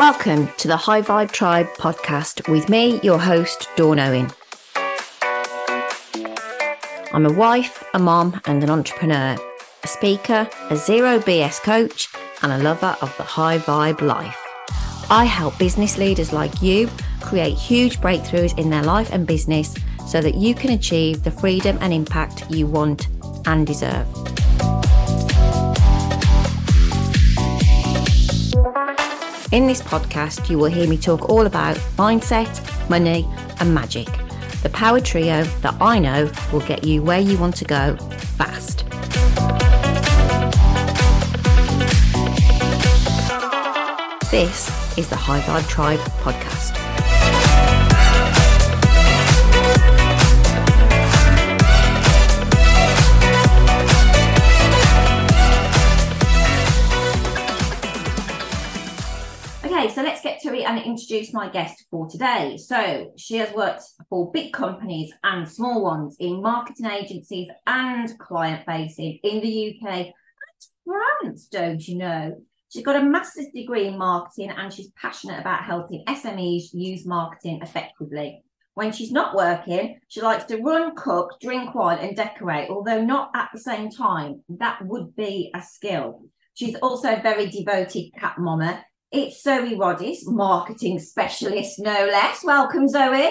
Welcome 0.00 0.48
to 0.56 0.66
the 0.66 0.78
High 0.78 1.02
Vibe 1.02 1.30
Tribe 1.30 1.66
podcast 1.74 2.50
with 2.50 2.70
me, 2.70 2.98
your 3.02 3.18
host, 3.18 3.68
Dawn 3.76 3.98
Owen. 3.98 4.30
I'm 7.12 7.26
a 7.26 7.32
wife, 7.34 7.84
a 7.92 7.98
mom, 7.98 8.40
and 8.46 8.64
an 8.64 8.70
entrepreneur, 8.70 9.36
a 9.82 9.86
speaker, 9.86 10.48
a 10.70 10.76
zero 10.76 11.18
BS 11.18 11.60
coach, 11.60 12.08
and 12.40 12.50
a 12.50 12.56
lover 12.56 12.96
of 13.02 13.14
the 13.18 13.24
high 13.24 13.58
vibe 13.58 14.00
life. 14.00 14.38
I 15.10 15.26
help 15.26 15.58
business 15.58 15.98
leaders 15.98 16.32
like 16.32 16.62
you 16.62 16.88
create 17.20 17.58
huge 17.58 18.00
breakthroughs 18.00 18.58
in 18.58 18.70
their 18.70 18.82
life 18.82 19.12
and 19.12 19.26
business 19.26 19.76
so 20.06 20.22
that 20.22 20.34
you 20.34 20.54
can 20.54 20.70
achieve 20.70 21.24
the 21.24 21.30
freedom 21.30 21.76
and 21.82 21.92
impact 21.92 22.50
you 22.50 22.66
want 22.66 23.06
and 23.44 23.66
deserve. 23.66 24.06
In 29.52 29.66
this 29.66 29.82
podcast, 29.82 30.48
you 30.48 30.58
will 30.58 30.70
hear 30.70 30.86
me 30.86 30.96
talk 30.96 31.28
all 31.28 31.44
about 31.44 31.74
mindset, 31.96 32.48
money, 32.88 33.28
and 33.58 33.74
magic. 33.74 34.06
The 34.62 34.68
power 34.68 35.00
trio 35.00 35.42
that 35.42 35.74
I 35.80 35.98
know 35.98 36.30
will 36.52 36.60
get 36.60 36.84
you 36.84 37.02
where 37.02 37.18
you 37.18 37.36
want 37.36 37.56
to 37.56 37.64
go 37.64 37.96
fast. 38.36 38.84
This 44.30 44.68
is 44.96 45.08
the 45.08 45.16
High 45.16 45.40
Vibe 45.40 45.68
Tribe 45.68 45.98
podcast. 46.22 46.79
Introduce 61.10 61.34
my 61.34 61.48
guest 61.48 61.86
for 61.90 62.08
today. 62.08 62.56
So, 62.56 63.12
she 63.16 63.36
has 63.36 63.52
worked 63.52 63.82
for 64.08 64.30
big 64.30 64.52
companies 64.52 65.12
and 65.24 65.48
small 65.48 65.82
ones 65.82 66.16
in 66.20 66.40
marketing 66.40 66.86
agencies 66.86 67.48
and 67.66 68.16
client 68.18 68.64
facing 68.64 69.18
in 69.24 69.40
the 69.40 69.74
UK 69.82 69.90
and 69.90 70.12
France, 70.84 71.48
don't 71.50 71.86
you 71.86 71.98
know? 71.98 72.40
She's 72.72 72.84
got 72.84 72.94
a 72.94 73.02
master's 73.02 73.48
degree 73.52 73.88
in 73.88 73.98
marketing 73.98 74.50
and 74.50 74.72
she's 74.72 74.92
passionate 74.92 75.40
about 75.40 75.64
helping 75.64 76.04
SMEs 76.06 76.72
use 76.72 77.04
marketing 77.04 77.58
effectively. 77.60 78.44
When 78.74 78.92
she's 78.92 79.10
not 79.10 79.34
working, 79.34 79.98
she 80.06 80.20
likes 80.20 80.44
to 80.44 80.58
run, 80.58 80.94
cook, 80.94 81.40
drink 81.40 81.74
wine, 81.74 81.98
and 81.98 82.16
decorate, 82.16 82.70
although 82.70 83.04
not 83.04 83.30
at 83.34 83.48
the 83.52 83.58
same 83.58 83.90
time. 83.90 84.44
That 84.48 84.86
would 84.86 85.16
be 85.16 85.50
a 85.56 85.60
skill. 85.60 86.22
She's 86.54 86.76
also 86.76 87.14
a 87.14 87.22
very 87.22 87.46
devoted 87.46 88.12
cat 88.16 88.38
mama. 88.38 88.84
It's 89.12 89.42
Zoe 89.42 89.74
Roddis, 89.74 90.24
marketing 90.24 91.00
specialist, 91.00 91.80
no 91.80 91.90
less. 91.90 92.44
Welcome, 92.44 92.86
Zoe. 92.86 93.28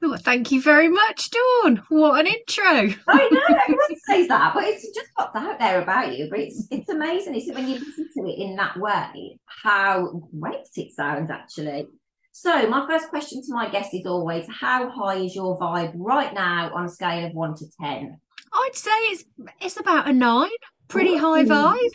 Well, 0.00 0.16
thank 0.16 0.52
you 0.52 0.62
very 0.62 0.86
much, 0.88 1.30
Dawn. 1.30 1.82
What 1.88 2.20
an 2.20 2.28
intro. 2.28 2.64
I 3.08 3.28
know 3.32 3.56
everyone 3.62 3.96
says 4.08 4.28
that, 4.28 4.54
but 4.54 4.62
it's 4.62 4.86
just 4.94 5.10
what's 5.16 5.34
out 5.34 5.58
there 5.58 5.82
about 5.82 6.16
you. 6.16 6.28
But 6.30 6.38
it's 6.38 6.68
it's 6.70 6.88
amazing. 6.88 7.34
It's 7.34 7.52
when 7.52 7.66
you 7.66 7.80
listen 7.80 8.08
to 8.16 8.28
it 8.28 8.38
in 8.38 8.54
that 8.56 8.78
way, 8.78 9.40
how 9.46 10.22
great 10.38 10.68
it 10.76 10.92
sounds 10.92 11.30
actually. 11.30 11.88
So 12.30 12.68
my 12.68 12.86
first 12.86 13.08
question 13.08 13.42
to 13.42 13.52
my 13.52 13.68
guest 13.68 13.92
is 13.94 14.06
always, 14.06 14.46
how 14.48 14.88
high 14.88 15.16
is 15.16 15.34
your 15.34 15.58
vibe 15.58 15.94
right 15.96 16.32
now 16.32 16.70
on 16.72 16.84
a 16.84 16.88
scale 16.88 17.26
of 17.26 17.32
one 17.32 17.56
to 17.56 17.64
ten? 17.80 18.20
I'd 18.52 18.70
say 18.76 18.90
it's 18.90 19.24
it's 19.60 19.80
about 19.80 20.06
a 20.06 20.12
nine. 20.12 20.48
Pretty 20.86 21.16
high 21.16 21.44
vibe. 21.44 21.90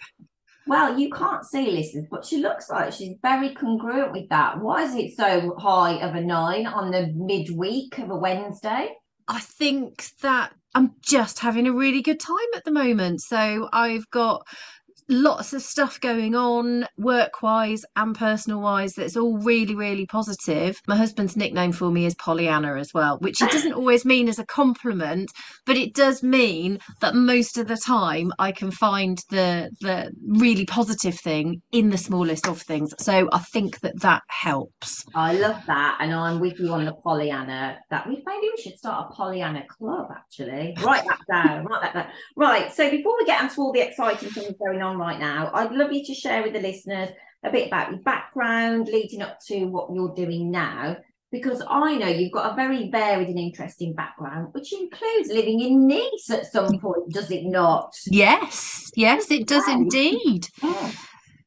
Well, 0.66 0.98
you 0.98 1.10
can't 1.10 1.46
see 1.46 1.72
listeners, 1.72 2.06
but 2.10 2.26
she 2.26 2.38
looks 2.38 2.70
like 2.70 2.94
she's 2.94 3.18
very 3.22 3.54
congruent 3.54 4.14
with 4.14 4.30
that. 4.30 4.60
Why 4.60 4.84
is 4.84 4.96
it 4.96 5.16
so 5.16 5.56
high 5.58 5.96
of 6.02 6.16
a 6.16 6.22
nine 6.22 6.66
on 6.66 6.92
the 6.92 7.12
midweek 7.16 7.98
of 7.98 8.10
a 8.10 8.16
Wednesday? 8.16 8.96
I 9.28 9.40
think 9.40 10.06
that 10.22 10.54
I'm 10.76 10.94
just 11.02 11.40
having 11.40 11.68
a 11.68 11.74
really 11.74 12.02
good 12.02 12.20
time 12.20 12.38
at 12.56 12.64
the 12.64 12.72
moment. 12.72 13.22
So 13.22 13.70
I've 13.72 14.10
got 14.10 14.46
lots 15.10 15.54
of 15.54 15.62
stuff 15.62 16.00
going 16.00 16.36
on 16.36 16.86
work 16.98 17.42
wise 17.42 17.84
and 17.96 18.16
personal 18.16 18.62
wise 18.62 18.94
that's 18.94 19.18
all 19.18 19.38
really 19.38 19.76
really 19.76 20.06
positive 20.06 20.80
my 20.88 20.96
husband's 20.96 21.38
nickname 21.38 21.72
for 21.72 21.92
me 21.92 22.06
is 22.06 22.16
pollyanna 22.16 22.76
as 22.76 22.94
well 22.94 23.18
which 23.20 23.42
it 23.42 23.52
doesn't 23.52 23.74
always 23.82 24.06
mean 24.06 24.28
as 24.28 24.40
a 24.40 24.46
compliment 24.46 25.32
but 25.66 25.78
it 25.78 25.94
does 25.94 26.24
mean 26.24 26.80
that 27.02 27.16
most 27.16 27.58
of 27.58 27.68
the 27.68 27.78
time 27.78 28.32
i 28.40 28.52
can 28.52 28.72
find 28.72 29.20
the 29.30 29.70
the 29.82 30.12
really 30.28 30.66
positive 30.66 31.20
thing 31.20 31.62
in 31.72 31.90
the 31.90 31.98
smallest 31.98 32.48
of 32.48 32.62
things 32.62 32.94
so 33.00 33.30
i 33.32 33.40
think 33.40 33.80
that 33.82 34.00
that 34.02 34.22
helps 34.28 35.04
I 35.16 35.34
love 35.34 35.62
that, 35.68 35.98
and 36.00 36.14
I'm 36.14 36.40
with 36.40 36.60
you 36.60 36.70
on 36.74 36.86
the 36.86 36.94
Pollyanna. 36.94 37.80
That 37.90 38.08
we 38.08 38.22
maybe 38.26 38.50
we 38.56 38.62
should 38.62 38.78
start 38.78 39.10
a 39.10 39.14
Pollyanna 39.14 39.64
club. 39.68 40.10
Actually, 40.16 40.76
write 40.84 41.04
that 41.06 41.20
down. 41.32 41.66
write 41.66 41.82
that 41.82 41.94
down. 41.94 42.08
Right. 42.36 42.72
So 42.74 42.90
before 42.90 43.16
we 43.18 43.26
get 43.26 43.42
into 43.42 43.62
all 43.62 43.72
the 43.72 43.82
exciting 43.82 44.30
things 44.30 44.56
going 44.58 44.82
on 44.82 44.93
right 44.98 45.20
now, 45.20 45.52
I'd 45.54 45.72
love 45.72 45.92
you 45.92 46.04
to 46.06 46.14
share 46.14 46.44
with 46.44 46.54
the 46.54 46.60
listeners 46.60 47.10
a 47.44 47.52
bit 47.52 47.68
about 47.68 47.92
your 47.92 48.00
background 48.00 48.88
leading 48.88 49.22
up 49.22 49.38
to 49.48 49.66
what 49.66 49.90
you're 49.94 50.14
doing 50.16 50.52
now. 50.52 50.98
Because 51.32 51.64
I 51.68 51.96
know 51.96 52.08
you've 52.08 52.32
got 52.32 52.52
a 52.52 52.56
very 52.56 52.92
varied 52.92 53.28
and 53.28 53.40
interesting 53.40 53.94
background, 53.94 54.50
which 54.54 54.72
includes 54.72 55.30
living 55.30 55.62
in 55.62 55.88
Nice 55.88 56.30
at 56.30 56.46
some 56.52 56.80
point, 56.80 57.10
does 57.12 57.32
it 57.32 57.44
not? 57.46 57.92
yes 58.06 58.92
yes 58.96 59.32
it 59.32 59.48
does 59.48 59.64
Wow. 59.68 59.74
indeed 59.74 60.48
Yeah. 60.62 60.92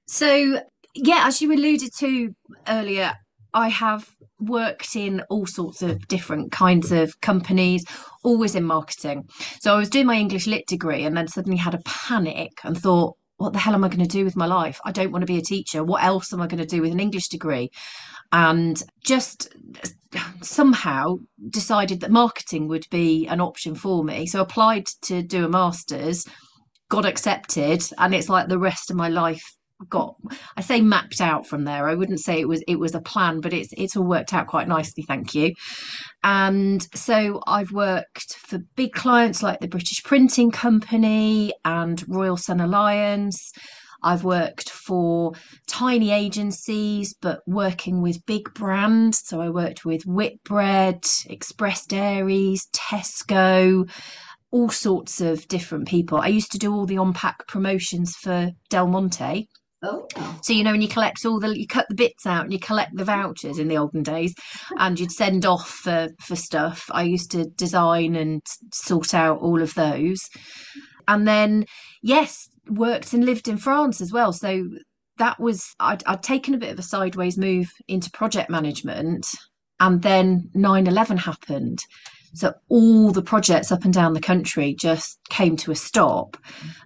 So, 0.09 0.61
yeah, 0.95 1.23
as 1.27 1.41
you 1.43 1.53
alluded 1.53 1.91
to 1.99 2.35
earlier, 2.69 3.13
I 3.55 3.69
have 3.69 4.09
worked 4.39 4.95
in 4.97 5.23
all 5.31 5.47
sorts 5.47 5.83
of 5.83 6.07
different 6.09 6.53
kinds 6.53 6.93
of 6.93 7.21
companies, 7.21 7.85
always 8.23 8.55
in 8.55 8.65
marketing. 8.65 9.29
So, 9.61 9.75
I 9.75 9.79
was 9.79 9.89
doing 9.91 10.07
my 10.07 10.17
English 10.17 10.47
lit 10.47 10.67
degree 10.67 11.05
and 11.05 11.17
then 11.17 11.29
suddenly 11.29 11.57
had 11.57 11.75
a 11.75 11.81
panic 11.85 12.53
and 12.65 12.77
thought, 12.77 13.17
what 13.37 13.53
the 13.53 13.59
hell 13.59 13.75
am 13.75 13.85
I 13.85 13.89
going 13.89 14.01
to 14.01 14.07
do 14.07 14.25
with 14.25 14.37
my 14.37 14.47
life? 14.47 14.81
I 14.85 14.93
don't 14.93 15.13
want 15.13 15.23
to 15.23 15.27
be 15.27 15.39
a 15.39 15.43
teacher. 15.43 15.85
What 15.85 16.03
else 16.03 16.33
am 16.33 16.41
I 16.41 16.47
going 16.47 16.61
to 16.61 16.67
do 16.67 16.81
with 16.81 16.93
an 16.93 17.01
English 17.01 17.29
degree? 17.29 17.71
And 18.33 18.83
just 19.05 19.49
uh, 20.15 20.19
somehow 20.43 21.17
decided 21.51 22.01
that 22.01 22.11
marketing 22.11 22.69
would 22.69 22.87
be 22.91 23.27
an 23.27 23.41
option 23.41 23.75
for 23.75 24.03
me. 24.03 24.27
So, 24.27 24.41
applied 24.41 24.87
to 25.03 25.23
do 25.23 25.45
a 25.45 25.49
master's, 25.49 26.27
got 26.89 27.05
accepted, 27.05 27.83
and 27.99 28.15
it's 28.15 28.29
like 28.29 28.49
the 28.49 28.59
rest 28.59 28.91
of 28.91 28.97
my 28.97 29.09
life 29.09 29.56
got 29.89 30.17
I 30.57 30.63
say 30.63 30.81
mapped 30.81 31.21
out 31.21 31.47
from 31.47 31.65
there. 31.65 31.89
I 31.89 31.95
wouldn't 31.95 32.21
say 32.21 32.41
it 32.41 32.49
was 32.49 32.63
it 32.67 32.79
was 32.79 32.95
a 32.95 33.01
plan, 33.01 33.41
but 33.41 33.53
it's 33.53 33.73
it's 33.77 33.97
all 33.97 34.07
worked 34.07 34.33
out 34.33 34.47
quite 34.47 34.69
nicely, 34.69 35.05
thank 35.07 35.35
you. 35.35 35.53
And 36.25 36.87
so 36.95 37.41
I've 37.47 37.73
worked 37.73 38.35
for 38.37 38.59
big 38.75 38.93
clients 38.93 39.43
like 39.43 39.61
the 39.61 39.69
British 39.69 40.03
Printing 40.03 40.51
Company 40.51 41.53
and 41.65 42.03
Royal 42.09 42.37
Sun 42.37 42.61
Alliance. 42.61 43.53
I've 44.03 44.25
worked 44.25 44.71
for 44.71 45.33
tiny 45.67 46.11
agencies, 46.11 47.15
but 47.21 47.41
working 47.47 48.03
with 48.03 48.25
big 48.27 48.53
brands. 48.55 49.23
So 49.25 49.41
I 49.41 49.49
worked 49.51 49.85
with 49.85 50.03
Whitbread, 50.05 51.05
Express 51.29 51.87
Dairies, 51.87 52.69
Tesco, 52.75 53.91
all 54.51 54.69
sorts 54.69 55.21
of 55.21 55.49
different 55.49 55.89
people. 55.89 56.19
I 56.19 56.29
used 56.29 56.53
to 56.53 56.59
do 56.59 56.73
all 56.73 56.87
the 56.87 56.99
on 56.99 57.13
pack 57.13 57.47
promotions 57.49 58.15
for 58.17 58.53
Del 58.71 58.87
Monte. 58.87 59.49
Oh, 59.83 60.07
So 60.43 60.53
you 60.53 60.65
know 60.65 60.73
when 60.73 60.83
you 60.83 60.89
collect 60.89 61.25
all 61.27 61.39
the 61.39 61.59
you 61.59 61.67
cut 61.67 61.87
the 61.89 61.95
bits 61.95 62.27
out 62.27 62.45
and 62.45 62.53
you 62.53 62.59
collect 62.59 62.97
the 62.97 63.05
vouchers 63.05 63.59
in 63.59 63.69
the 63.69 63.77
olden 63.77 64.03
days 64.03 64.35
and 64.79 64.99
you'd 64.99 65.13
send 65.13 65.45
off 65.45 65.69
for 65.69 66.09
for 66.21 66.35
stuff. 66.35 66.87
I 66.91 67.03
used 67.03 67.31
to 67.33 67.45
design 67.45 68.17
and 68.17 68.43
sort 68.73 69.13
out 69.15 69.41
all 69.41 69.61
of 69.61 69.75
those. 69.75 70.21
And 71.09 71.29
then 71.29 71.67
yes, 72.03 72.49
worked 72.69 73.13
and 73.13 73.25
lived 73.25 73.49
in 73.49 73.59
France 73.59 74.01
as 74.01 74.13
well. 74.13 74.33
So 74.33 74.65
that 75.19 75.39
was 75.39 75.75
I'd, 75.79 76.03
I'd 76.07 76.23
taken 76.23 76.55
a 76.55 76.59
bit 76.59 76.73
of 76.73 76.79
a 76.79 76.83
sideways 76.83 77.37
move 77.37 77.71
into 77.87 78.11
project 78.11 78.51
management 78.51 79.27
and 79.79 80.03
then 80.03 80.51
9-11 80.55 81.19
happened 81.19 81.81
so 82.35 82.53
all 82.69 83.13
the 83.13 83.23
projects 83.23 83.73
up 83.73 83.85
and 83.85 83.95
down 83.95 84.13
the 84.13 84.21
country 84.21 84.75
just 84.79 85.19
came 85.29 85.57
to 85.57 85.71
a 85.71 85.77
stop. 85.77 86.37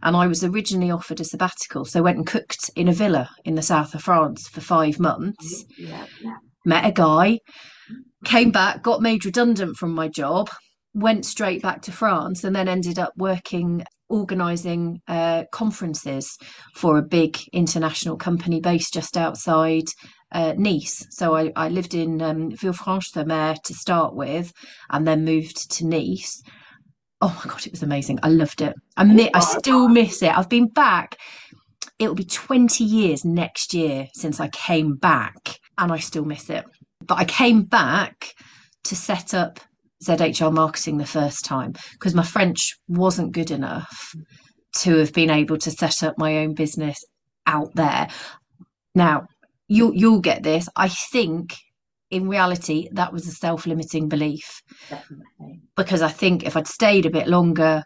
And 0.02 0.16
i 0.16 0.26
was 0.26 0.44
originally 0.44 0.90
offered 0.90 1.20
a 1.20 1.24
sabbatical 1.24 1.84
so 1.84 2.00
I 2.00 2.02
went 2.02 2.18
and 2.18 2.26
cooked 2.26 2.70
in 2.76 2.88
a 2.88 2.92
villa 2.92 3.28
in 3.44 3.54
the 3.54 3.62
south 3.62 3.94
of 3.94 4.02
france 4.02 4.48
for 4.48 4.60
five 4.60 4.98
months. 4.98 5.64
Yeah, 5.78 6.06
yeah. 6.22 6.36
met 6.64 6.86
a 6.86 6.92
guy 6.92 7.38
came 8.24 8.50
back 8.50 8.82
got 8.82 9.00
made 9.02 9.24
redundant 9.24 9.76
from 9.76 9.94
my 9.94 10.08
job 10.08 10.50
went 10.94 11.24
straight 11.24 11.62
back 11.62 11.82
to 11.82 11.92
france 11.92 12.44
and 12.44 12.54
then 12.54 12.68
ended 12.68 12.98
up 12.98 13.12
working 13.16 13.82
organising 14.10 15.00
uh, 15.08 15.44
conferences 15.52 16.36
for 16.74 16.98
a 16.98 17.02
big 17.02 17.38
international 17.52 18.16
company 18.16 18.60
based 18.60 18.92
just 18.92 19.16
outside 19.16 19.84
uh, 20.32 20.54
Nice. 20.56 21.06
So 21.10 21.34
I, 21.36 21.52
I 21.56 21.68
lived 21.68 21.94
in 21.94 22.22
um, 22.22 22.50
Villefranche-sur-Mer 22.52 23.54
to 23.64 23.74
start 23.74 24.14
with, 24.14 24.52
and 24.90 25.06
then 25.06 25.24
moved 25.24 25.70
to 25.72 25.86
Nice. 25.86 26.42
Oh 27.20 27.34
my 27.44 27.50
god, 27.50 27.66
it 27.66 27.72
was 27.72 27.82
amazing! 27.82 28.18
I 28.22 28.28
loved 28.28 28.62
it. 28.62 28.74
I 28.96 29.04
mi- 29.04 29.30
I 29.34 29.40
still 29.40 29.88
miss 29.88 30.22
it. 30.22 30.36
I've 30.36 30.48
been 30.48 30.68
back. 30.68 31.16
It'll 31.98 32.14
be 32.14 32.24
20 32.24 32.82
years 32.82 33.24
next 33.24 33.74
year 33.74 34.08
since 34.14 34.40
I 34.40 34.48
came 34.48 34.94
back. 34.96 35.58
and 35.78 35.92
I 35.92 35.98
still 35.98 36.24
miss 36.24 36.50
it. 36.50 36.64
But 37.06 37.18
I 37.18 37.24
came 37.24 37.62
back 37.62 38.34
to 38.84 38.94
set 38.96 39.34
up 39.34 39.60
ZHR 40.04 40.52
marketing 40.52 40.98
the 40.98 41.06
first 41.06 41.44
time 41.44 41.72
because 41.92 42.14
my 42.14 42.22
French 42.22 42.76
wasn't 42.88 43.32
good 43.32 43.50
enough 43.50 44.14
to 44.78 44.96
have 44.98 45.12
been 45.12 45.30
able 45.30 45.58
to 45.58 45.70
set 45.70 46.02
up 46.02 46.14
my 46.18 46.38
own 46.38 46.54
business 46.54 47.04
out 47.46 47.74
there. 47.74 48.08
Now, 48.94 49.26
you'll 49.70 49.94
you'll 49.94 50.20
get 50.20 50.42
this. 50.42 50.68
I 50.76 50.88
think 50.88 51.56
in 52.10 52.28
reality 52.28 52.88
that 52.92 53.12
was 53.12 53.26
a 53.26 53.30
self-limiting 53.30 54.08
belief. 54.08 54.62
Definitely. 54.90 55.60
Because 55.76 56.02
I 56.02 56.08
think 56.08 56.44
if 56.44 56.56
I'd 56.56 56.66
stayed 56.66 57.06
a 57.06 57.10
bit 57.10 57.28
longer, 57.28 57.84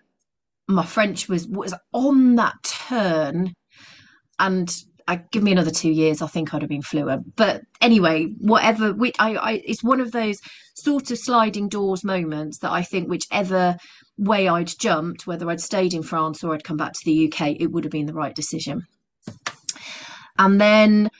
my 0.66 0.84
French 0.84 1.28
was 1.28 1.46
was 1.46 1.75
on 1.92 2.36
that 2.36 2.54
turn 2.64 3.52
and 4.38 4.75
I 5.06 5.16
give 5.31 5.42
me 5.42 5.52
another 5.52 5.70
two 5.70 5.90
years, 5.90 6.22
I 6.22 6.26
think 6.26 6.54
I'd 6.54 6.62
have 6.62 6.70
been 6.70 6.81
fluent. 6.81 7.36
But 7.36 7.60
anyway, 7.82 8.28
whatever, 8.38 8.94
we, 8.94 9.12
I, 9.19 9.34
I, 9.34 9.52
it's 9.66 9.84
one 9.84 10.00
of 10.00 10.12
those 10.12 10.38
sort 10.75 11.10
of 11.10 11.19
sliding 11.19 11.69
doors 11.69 12.02
moments 12.04 12.60
that 12.60 12.70
I 12.70 12.82
think 12.82 13.08
whichever 13.10 13.76
way 14.16 14.48
I'd 14.48 14.72
jumped, 14.78 15.26
whether 15.26 15.50
I'd 15.50 15.60
stayed 15.60 15.92
in 15.92 16.02
France 16.02 16.42
or 16.42 16.54
I'd 16.54 16.64
come 16.64 16.78
back 16.78 16.94
to 16.94 17.04
the 17.04 17.31
UK, 17.31 17.56
it 17.60 17.70
would 17.70 17.84
have 17.84 17.90
been 17.90 18.06
the 18.06 18.14
right 18.14 18.34
decision. 18.34 18.86
And 20.38 20.58
then, 20.58 21.10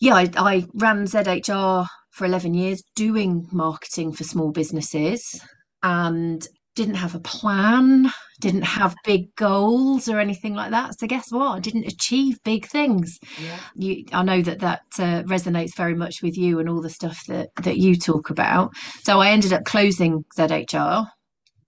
yeah, 0.00 0.14
I, 0.14 0.30
I 0.36 0.66
ran 0.74 1.04
ZHR 1.04 1.86
for 2.10 2.24
11 2.24 2.54
years 2.54 2.82
doing 2.94 3.48
marketing 3.52 4.12
for 4.12 4.24
small 4.24 4.52
businesses 4.52 5.40
and 5.82 6.46
didn't 6.74 6.96
have 6.96 7.14
a 7.14 7.20
plan, 7.20 8.10
didn't 8.40 8.62
have 8.62 8.96
big 9.04 9.34
goals 9.36 10.08
or 10.08 10.18
anything 10.18 10.54
like 10.54 10.70
that. 10.72 10.98
So 10.98 11.06
guess 11.06 11.30
what? 11.30 11.56
I 11.56 11.60
didn't 11.60 11.86
achieve 11.86 12.36
big 12.44 12.66
things. 12.66 13.18
Yeah. 13.40 13.58
You, 13.76 14.04
I 14.12 14.22
know 14.22 14.42
that 14.42 14.60
that 14.60 14.82
uh, 14.98 15.22
resonates 15.22 15.76
very 15.76 15.94
much 15.94 16.22
with 16.22 16.36
you 16.36 16.58
and 16.58 16.68
all 16.68 16.82
the 16.82 16.90
stuff 16.90 17.24
that 17.28 17.50
that 17.62 17.78
you 17.78 17.96
talk 17.96 18.30
about. 18.30 18.72
So 19.04 19.20
I 19.20 19.30
ended 19.30 19.52
up 19.52 19.64
closing 19.64 20.24
ZHR, 20.36 21.06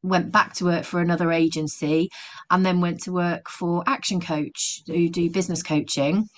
went 0.09 0.33
back 0.33 0.55
to 0.55 0.65
work 0.65 0.85
for 0.85 1.01
another 1.01 1.33
agency, 1.33 2.09
and 2.51 2.65
then 2.65 2.81
went 2.81 3.01
to 3.03 3.13
work 3.13 3.49
for 3.49 3.83
Action 3.87 4.21
Coach, 4.21 4.83
who 4.87 5.09
do 5.09 5.31
business 5.31 5.63
coaching. 5.63 6.29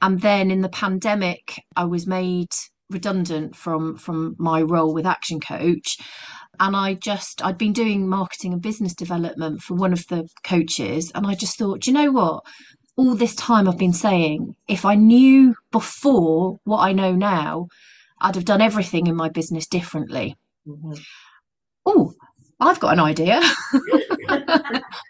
And 0.00 0.20
then 0.20 0.50
in 0.50 0.60
the 0.60 0.68
pandemic, 0.68 1.62
I 1.76 1.84
was 1.84 2.06
made 2.06 2.48
redundant 2.90 3.54
from 3.56 3.96
from 3.96 4.34
my 4.38 4.60
role 4.60 4.92
with 4.92 5.06
Action 5.06 5.40
Coach 5.40 5.96
and 6.58 6.76
I 6.76 6.94
just 6.94 7.42
I'd 7.44 7.56
been 7.56 7.72
doing 7.72 8.08
marketing 8.08 8.52
and 8.52 8.60
business 8.60 8.94
development 8.94 9.62
for 9.62 9.74
one 9.74 9.92
of 9.92 10.06
the 10.08 10.28
coaches 10.44 11.10
and 11.14 11.26
I 11.26 11.34
just 11.34 11.56
thought, 11.56 11.86
you 11.86 11.92
know 11.92 12.10
what? 12.10 12.44
All 12.96 13.14
this 13.14 13.34
time 13.34 13.68
I've 13.68 13.78
been 13.78 13.92
saying, 13.94 14.56
if 14.68 14.84
I 14.84 14.94
knew 14.94 15.54
before 15.70 16.58
what 16.64 16.80
I 16.80 16.92
know 16.92 17.12
now, 17.12 17.68
I'd 18.20 18.34
have 18.34 18.44
done 18.44 18.60
everything 18.60 19.06
in 19.06 19.16
my 19.16 19.30
business 19.30 19.66
differently. 19.66 20.36
Mm-hmm. 20.66 20.94
Oh, 21.86 22.12
I've 22.60 22.80
got 22.80 22.92
an 22.92 23.00
idea. 23.00 23.40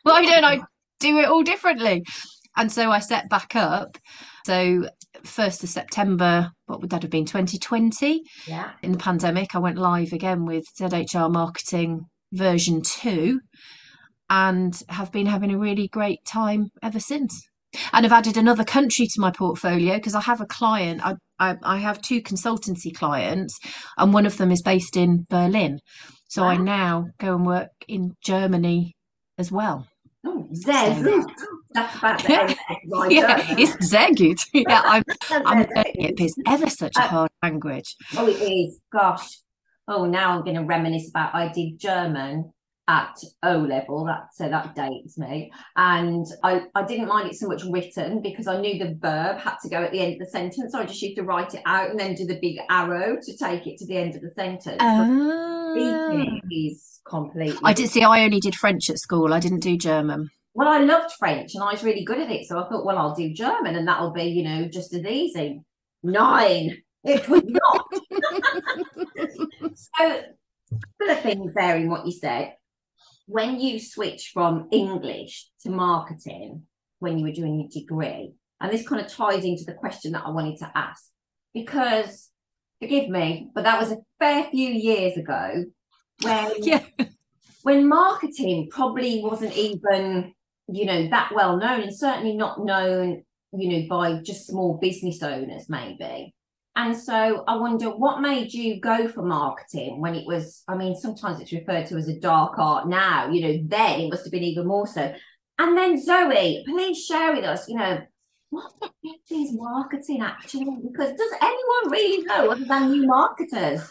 Why 0.02 0.24
don't 0.24 0.44
I 0.44 0.60
do 1.00 1.18
it 1.18 1.28
all 1.28 1.42
differently? 1.42 2.04
And 2.56 2.70
so 2.70 2.90
I 2.90 3.00
set 3.00 3.28
back 3.28 3.56
up. 3.56 3.98
So 4.46 4.88
1st 5.24 5.64
of 5.64 5.68
September, 5.68 6.50
what 6.66 6.80
would 6.80 6.90
that 6.90 7.02
have 7.02 7.10
been, 7.10 7.26
2020? 7.26 8.22
Yeah. 8.46 8.72
In 8.82 8.92
the 8.92 8.98
pandemic, 8.98 9.54
I 9.54 9.58
went 9.58 9.78
live 9.78 10.12
again 10.12 10.44
with 10.44 10.64
ZHR 10.78 11.30
Marketing 11.30 12.06
version 12.32 12.82
2 12.82 13.40
and 14.28 14.80
have 14.88 15.10
been 15.10 15.26
having 15.26 15.52
a 15.52 15.58
really 15.58 15.88
great 15.88 16.24
time 16.24 16.68
ever 16.82 17.00
since. 17.00 17.42
And 17.92 18.04
I've 18.04 18.12
added 18.12 18.36
another 18.36 18.64
country 18.64 19.06
to 19.06 19.20
my 19.20 19.30
portfolio 19.30 19.94
because 19.94 20.14
I 20.14 20.20
have 20.22 20.40
a 20.40 20.46
client. 20.46 21.04
I, 21.04 21.14
I, 21.38 21.56
I 21.62 21.76
have 21.78 22.02
two 22.02 22.20
consultancy 22.20 22.92
clients, 22.94 23.58
and 23.96 24.12
one 24.12 24.26
of 24.26 24.38
them 24.38 24.50
is 24.50 24.62
based 24.62 24.96
in 24.96 25.26
Berlin. 25.28 25.78
So 26.30 26.44
I 26.44 26.56
now 26.56 27.08
go 27.18 27.34
and 27.34 27.44
work 27.44 27.70
in 27.88 28.16
Germany 28.22 28.94
as 29.36 29.50
well. 29.50 29.88
Oh, 30.24 30.46
sehr 30.52 31.02
gut. 31.02 31.28
That's 31.72 31.96
about 31.96 32.22
the 32.22 32.32
Yeah. 32.32 32.54
right 32.88 33.10
Yeah, 33.10 33.54
it's 33.58 33.88
sehr 33.90 34.12
good. 34.14 34.38
Yeah, 34.54 34.80
I'm, 34.84 35.02
I'm 35.30 35.58
learning 35.58 35.94
it, 35.96 36.20
it's 36.20 36.36
ever 36.46 36.68
such 36.70 36.96
a 36.96 37.00
Uh, 37.02 37.08
hard 37.08 37.30
language. 37.42 37.96
Oh, 38.16 38.28
it 38.28 38.40
is. 38.40 38.78
Gosh. 38.92 39.38
Oh, 39.88 40.04
now 40.06 40.30
I'm 40.36 40.44
going 40.44 40.54
to 40.54 40.62
reminisce 40.64 41.08
about 41.10 41.34
I 41.34 41.48
did 41.48 41.80
German 41.80 42.52
at 42.88 43.16
O 43.42 43.58
level. 43.58 44.04
That 44.04 44.28
so 44.32 44.48
that 44.48 44.74
dates 44.74 45.18
me, 45.18 45.52
and 45.76 46.26
I 46.42 46.62
I 46.74 46.84
didn't 46.84 47.08
mind 47.08 47.28
it 47.28 47.36
so 47.36 47.48
much 47.48 47.62
written 47.64 48.22
because 48.22 48.46
I 48.46 48.60
knew 48.60 48.78
the 48.78 48.94
verb 48.94 49.38
had 49.38 49.56
to 49.62 49.68
go 49.68 49.82
at 49.82 49.92
the 49.92 50.00
end 50.00 50.14
of 50.14 50.18
the 50.20 50.26
sentence. 50.26 50.72
So 50.72 50.80
I 50.80 50.84
just 50.84 51.02
used 51.02 51.16
to 51.16 51.22
write 51.22 51.54
it 51.54 51.62
out 51.66 51.90
and 51.90 51.98
then 51.98 52.14
do 52.14 52.26
the 52.26 52.40
big 52.40 52.58
arrow 52.68 53.16
to 53.20 53.36
take 53.36 53.66
it 53.66 53.78
to 53.78 53.86
the 53.86 53.96
end 53.96 54.16
of 54.16 54.22
the 54.22 54.30
sentence. 54.30 54.78
Ah. 54.80 55.72
speaking 55.74 56.40
is 56.50 57.00
completely. 57.04 57.60
I 57.64 57.72
did 57.72 57.90
see. 57.90 58.02
I 58.02 58.24
only 58.24 58.40
did 58.40 58.54
French 58.54 58.90
at 58.90 58.98
school. 58.98 59.32
I 59.32 59.40
didn't 59.40 59.60
do 59.60 59.76
German. 59.76 60.30
Well, 60.52 60.68
I 60.68 60.78
loved 60.78 61.12
French 61.18 61.54
and 61.54 61.62
I 61.62 61.72
was 61.72 61.84
really 61.84 62.04
good 62.04 62.18
at 62.18 62.30
it. 62.30 62.46
So 62.46 62.58
I 62.58 62.68
thought, 62.68 62.84
well, 62.84 62.98
I'll 62.98 63.14
do 63.14 63.32
German 63.32 63.76
and 63.76 63.86
that'll 63.86 64.12
be, 64.12 64.24
you 64.24 64.42
know, 64.42 64.68
just 64.68 64.92
as 64.92 65.04
easy. 65.04 65.62
Nein. 66.02 66.82
It 67.02 67.26
was 67.28 67.42
not. 67.46 67.86
so, 69.74 70.04
a 70.04 70.22
couple 70.98 71.10
of 71.10 71.22
things 71.22 71.54
there 71.54 71.76
in 71.76 71.88
what 71.88 72.04
you 72.04 72.12
said. 72.12 72.52
When 73.30 73.60
you 73.60 73.78
switch 73.78 74.32
from 74.34 74.66
English 74.72 75.48
to 75.62 75.70
marketing, 75.70 76.62
when 76.98 77.16
you 77.16 77.24
were 77.24 77.32
doing 77.32 77.60
your 77.60 77.68
degree, 77.68 78.32
and 78.60 78.72
this 78.72 78.86
kind 78.86 79.00
of 79.00 79.06
ties 79.06 79.44
into 79.44 79.64
the 79.64 79.72
question 79.74 80.12
that 80.12 80.26
I 80.26 80.30
wanted 80.30 80.58
to 80.58 80.72
ask, 80.74 81.04
because 81.54 82.28
forgive 82.80 83.08
me, 83.08 83.48
but 83.54 83.62
that 83.62 83.78
was 83.78 83.92
a 83.92 83.98
fair 84.18 84.44
few 84.50 84.68
years 84.68 85.16
ago 85.16 85.64
when 86.22 86.50
Yeah. 86.58 86.84
when 87.62 87.86
marketing 87.88 88.68
probably 88.68 89.22
wasn't 89.22 89.56
even 89.56 90.34
you 90.66 90.84
know 90.86 91.08
that 91.10 91.30
well 91.32 91.56
known 91.56 91.82
and 91.82 91.94
certainly 91.96 92.36
not 92.36 92.64
known 92.64 93.22
you 93.52 93.68
know 93.70 93.86
by 93.88 94.20
just 94.22 94.46
small 94.46 94.76
business 94.78 95.22
owners 95.22 95.68
maybe 95.68 96.34
and 96.76 96.96
so 96.96 97.44
i 97.48 97.56
wonder 97.56 97.90
what 97.90 98.20
made 98.20 98.52
you 98.52 98.80
go 98.80 99.08
for 99.08 99.22
marketing 99.22 100.00
when 100.00 100.14
it 100.14 100.26
was 100.26 100.62
i 100.68 100.76
mean 100.76 100.94
sometimes 100.94 101.40
it's 101.40 101.52
referred 101.52 101.86
to 101.86 101.96
as 101.96 102.08
a 102.08 102.18
dark 102.20 102.58
art 102.58 102.88
now 102.88 103.28
you 103.30 103.40
know 103.40 103.62
then 103.66 104.00
it 104.00 104.10
must 104.10 104.24
have 104.24 104.32
been 104.32 104.42
even 104.42 104.66
more 104.66 104.86
so. 104.86 105.12
And 105.58 105.76
then 105.76 106.02
zoe 106.02 106.64
please 106.66 107.04
share 107.04 107.34
with 107.34 107.44
us 107.44 107.68
you 107.68 107.76
know 107.76 108.00
what 108.50 108.72
marketing 109.52 110.22
actually 110.22 110.64
because 110.64 111.16
does 111.16 111.32
anyone 111.40 111.90
really 111.90 112.24
know 112.24 112.50
other 112.50 112.64
than 112.64 112.92
you 112.92 113.06
marketers? 113.06 113.90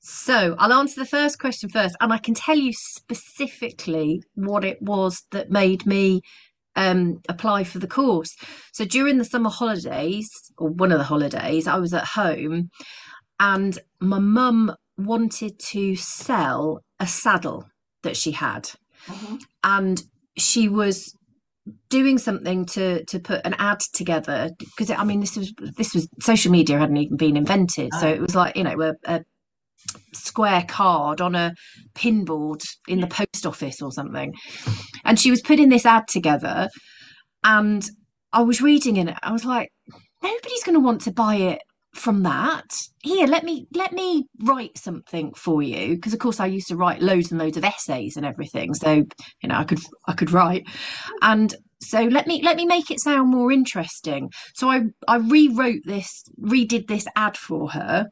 So 0.00 0.54
I'll 0.58 0.72
answer 0.74 1.00
the 1.00 1.06
first 1.06 1.38
question 1.38 1.70
first, 1.70 1.96
and 2.00 2.12
I 2.12 2.18
can 2.18 2.34
tell 2.34 2.58
you 2.58 2.72
specifically 2.74 4.22
what 4.34 4.62
it 4.62 4.80
was 4.82 5.22
that 5.30 5.50
made 5.50 5.86
me 5.86 6.20
um, 6.76 7.20
apply 7.28 7.64
for 7.64 7.78
the 7.78 7.86
course. 7.86 8.34
So 8.72 8.84
during 8.84 9.18
the 9.18 9.24
summer 9.24 9.50
holidays, 9.50 10.30
or 10.58 10.70
one 10.70 10.92
of 10.92 10.98
the 10.98 11.04
holidays, 11.04 11.66
I 11.66 11.78
was 11.78 11.94
at 11.94 12.04
home, 12.04 12.70
and 13.40 13.78
my 14.00 14.18
mum 14.18 14.74
wanted 14.96 15.58
to 15.58 15.96
sell 15.96 16.80
a 17.00 17.06
saddle 17.06 17.66
that 18.02 18.16
she 18.16 18.32
had, 18.32 18.70
Mhm. 19.08 19.40
and 19.64 20.02
she 20.36 20.68
was 20.68 21.14
doing 21.90 22.18
something 22.18 22.66
to 22.66 23.04
to 23.06 23.18
put 23.18 23.40
an 23.46 23.54
ad 23.58 23.80
together 23.94 24.50
because 24.58 24.90
I 24.90 25.04
mean 25.04 25.20
this 25.20 25.36
was 25.36 25.52
this 25.76 25.94
was 25.94 26.08
social 26.20 26.52
media 26.52 26.78
hadn't 26.78 26.96
even 26.96 27.16
been 27.16 27.36
invented, 27.36 27.92
so 27.94 28.08
it 28.08 28.20
was 28.20 28.34
like 28.34 28.56
you 28.56 28.64
know 28.64 28.80
a, 28.80 28.94
a 29.06 29.24
square 30.12 30.64
card 30.66 31.20
on 31.20 31.34
a 31.34 31.52
pinboard 31.94 32.62
in 32.88 33.00
the 33.00 33.06
mm. 33.06 33.26
post 33.32 33.46
office 33.46 33.82
or 33.82 33.92
something. 33.92 34.34
And 35.04 35.18
she 35.18 35.30
was 35.30 35.42
putting 35.42 35.68
this 35.68 35.86
ad 35.86 36.08
together, 36.08 36.68
and 37.42 37.88
I 38.32 38.42
was 38.42 38.62
reading 38.62 38.96
in 38.96 39.08
it. 39.08 39.18
I 39.22 39.32
was 39.32 39.44
like, 39.44 39.70
nobody's 40.22 40.64
going 40.64 40.74
to 40.74 40.80
want 40.80 41.02
to 41.02 41.12
buy 41.12 41.36
it 41.36 41.62
from 41.94 42.24
that. 42.24 42.76
Here, 43.02 43.26
let 43.26 43.44
me 43.44 43.66
let 43.72 43.92
me 43.92 44.24
write 44.42 44.76
something 44.76 45.32
for 45.34 45.62
you 45.62 45.94
because 45.94 46.12
of 46.12 46.18
course 46.18 46.40
I 46.40 46.46
used 46.46 46.68
to 46.68 46.76
write 46.76 47.00
loads 47.00 47.30
and 47.30 47.40
loads 47.40 47.56
of 47.56 47.64
essays 47.64 48.16
and 48.16 48.26
everything. 48.26 48.74
So 48.74 49.04
you 49.42 49.48
know 49.48 49.56
I 49.56 49.64
could 49.64 49.80
I 50.06 50.12
could 50.14 50.32
write, 50.32 50.64
and 51.22 51.54
so 51.80 52.02
let 52.02 52.26
me 52.26 52.42
let 52.42 52.56
me 52.56 52.66
make 52.66 52.90
it 52.90 53.00
sound 53.00 53.30
more 53.30 53.52
interesting. 53.52 54.30
So 54.54 54.68
I 54.68 54.82
I 55.06 55.16
rewrote 55.16 55.82
this, 55.84 56.24
redid 56.40 56.88
this 56.88 57.06
ad 57.16 57.36
for 57.36 57.70
her 57.70 58.06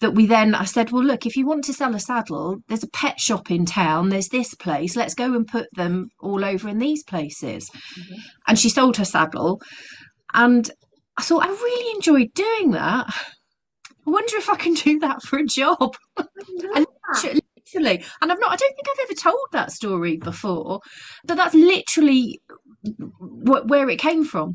that 0.00 0.14
we 0.14 0.26
then 0.26 0.54
I 0.54 0.64
said, 0.64 0.90
well, 0.90 1.04
look, 1.04 1.26
if 1.26 1.36
you 1.36 1.46
want 1.46 1.64
to 1.64 1.72
sell 1.74 1.94
a 1.94 2.00
saddle, 2.00 2.58
there's 2.68 2.82
a 2.82 2.88
pet 2.90 3.20
shop 3.20 3.50
in 3.50 3.66
town, 3.66 4.08
there's 4.08 4.28
this 4.28 4.54
place, 4.54 4.96
let's 4.96 5.14
go 5.14 5.34
and 5.34 5.46
put 5.46 5.68
them 5.74 6.08
all 6.20 6.44
over 6.44 6.68
in 6.68 6.78
these 6.78 7.02
places. 7.04 7.70
Mhm. 7.98 8.16
And 8.48 8.58
she 8.58 8.68
sold 8.70 8.96
her 8.96 9.04
saddle. 9.04 9.60
And 10.32 10.70
I 11.18 11.22
thought, 11.22 11.44
I 11.44 11.48
really 11.48 11.94
enjoyed 11.94 12.28
doing 12.34 12.70
that. 12.72 13.06
I 14.06 14.10
wonder 14.10 14.36
if 14.36 14.48
I 14.48 14.56
can 14.56 14.74
do 14.74 14.98
that 15.00 15.22
for 15.22 15.38
a 15.38 15.44
job. 15.46 15.94
And 16.74 16.86
Literally- 17.14 17.40
Literally. 17.74 18.04
And 18.20 18.32
I've 18.32 18.40
not, 18.40 18.50
I 18.50 18.56
don't 18.56 18.74
think 18.74 18.88
I've 18.90 19.04
ever 19.04 19.14
told 19.14 19.46
that 19.52 19.70
story 19.70 20.16
before, 20.16 20.80
but 21.24 21.36
that's 21.36 21.54
literally 21.54 22.40
wh- 22.84 23.64
where 23.66 23.88
it 23.88 24.00
came 24.00 24.24
from. 24.24 24.54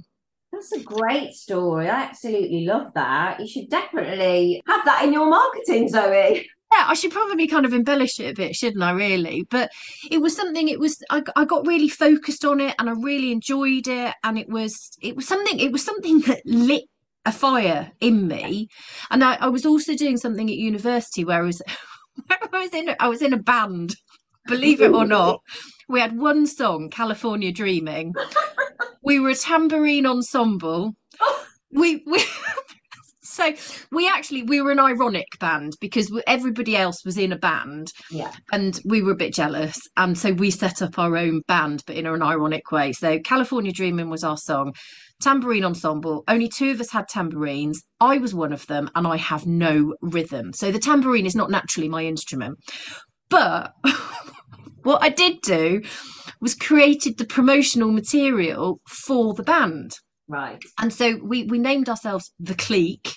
That's 0.56 0.72
a 0.72 0.84
great 0.84 1.34
story. 1.34 1.90
I 1.90 2.04
absolutely 2.04 2.66
love 2.66 2.94
that. 2.94 3.42
You 3.42 3.48
should 3.48 3.70
definitely 3.70 4.62
have 4.66 4.86
that 4.86 5.04
in 5.04 5.12
your 5.12 5.30
marketing, 5.30 5.90
Zoe. 5.90 6.48
Yeah, 6.74 6.86
I 6.88 6.96
should 6.96 7.12
probably 7.12 7.48
kind 7.48 7.66
of 7.66 7.74
embellish 7.74 8.20
it 8.20 8.32
a 8.32 8.34
bit, 8.34 8.56
shouldn't 8.56 8.84
I? 8.84 8.92
Really, 8.92 9.46
but 9.52 9.70
it 10.10 10.18
was 10.18 10.36
something. 10.36 10.68
It 10.68 10.80
was 10.80 10.98
I, 11.12 11.22
I 11.36 11.46
got 11.46 11.68
really 11.68 11.88
focused 11.88 12.44
on 12.44 12.60
it, 12.60 12.74
and 12.80 12.90
I 12.90 12.94
really 12.94 13.32
enjoyed 13.32 13.88
it, 13.88 14.14
and 14.24 14.38
it 14.38 14.50
was 14.50 14.98
it 15.02 15.16
was 15.16 15.28
something. 15.28 15.60
It 15.60 15.72
was 15.72 15.86
something 15.86 16.22
that 16.22 16.42
lit 16.44 16.86
a 17.24 17.32
fire 17.32 17.92
in 18.02 18.28
me, 18.28 18.68
and 19.12 19.24
I, 19.24 19.36
I 19.36 19.48
was 19.50 19.66
also 19.66 19.96
doing 19.96 20.18
something 20.18 20.50
at 20.50 20.58
university 20.58 21.24
where 21.24 21.44
I 21.44 21.46
was 21.46 21.62
where 22.28 22.40
I 22.52 22.64
was 22.64 22.74
in 22.74 22.96
I 23.00 23.10
was 23.10 23.22
in 23.22 23.32
a 23.32 23.42
band. 23.42 23.96
Believe 24.48 24.82
it 24.82 24.92
or 24.92 25.06
not, 25.18 25.42
we 25.88 26.00
had 26.02 26.18
one 26.18 26.48
song, 26.48 26.90
California 26.90 27.52
Dreaming. 27.54 28.16
We 29.04 29.20
were 29.20 29.30
a 29.30 29.36
tambourine 29.36 30.06
ensemble. 30.06 30.94
Oh. 31.20 31.46
We 31.72 32.04
we 32.08 32.24
so 33.22 33.54
we 33.92 34.08
actually 34.08 34.44
we 34.44 34.62
were 34.62 34.72
an 34.72 34.80
ironic 34.80 35.28
band 35.40 35.74
because 35.82 36.12
everybody 36.28 36.78
else 36.78 37.04
was 37.04 37.18
in 37.18 37.32
a 37.34 37.38
band 37.38 37.92
Yeah. 38.12 38.32
and 38.52 38.80
we 38.86 39.02
were 39.02 39.12
a 39.12 39.16
bit 39.18 39.34
jealous. 39.34 39.78
And 39.98 40.18
so 40.18 40.32
we 40.32 40.52
set 40.52 40.82
up 40.82 40.98
our 40.98 41.18
own 41.18 41.42
band 41.48 41.84
but 41.86 41.98
in 41.98 42.06
an 42.06 42.22
ironic 42.22 42.72
way. 42.72 42.94
So 42.94 43.20
california 43.20 43.72
dreaming 43.74 44.10
was 44.10 44.24
our 44.24 44.38
song. 44.38 44.74
Tambourine 45.22 45.66
ensemble 45.66 46.24
only 46.28 46.48
two 46.48 46.72
of 46.72 46.80
us 46.80 46.92
had 46.92 47.08
tambourines. 47.08 47.82
I 48.00 48.18
was 48.20 48.34
one 48.34 48.54
of 48.54 48.66
them 48.68 48.90
and 48.96 49.06
i 49.08 49.18
have 49.18 49.46
no 49.46 49.96
rhythm. 50.02 50.54
So 50.54 50.72
the 50.72 50.80
tambourine 50.80 51.26
is 51.26 51.36
not 51.36 51.52
naturally 51.52 51.90
my 51.90 52.06
instrument. 52.06 52.58
But 53.30 53.74
what 54.84 55.02
i 55.02 55.10
did 55.10 55.42
do 55.42 55.82
was 56.46 56.56
created 56.56 57.18
the 57.18 57.26
promotional 57.26 57.92
material 57.92 58.80
for 58.88 59.34
the 59.34 59.44
band 59.44 59.94
Right. 60.30 60.64
and 60.80 60.94
so 60.94 61.20
we 61.24 61.46
we 61.46 61.60
named 61.60 61.90
ourselves 61.90 62.34
the 62.40 62.56
clique 62.56 63.14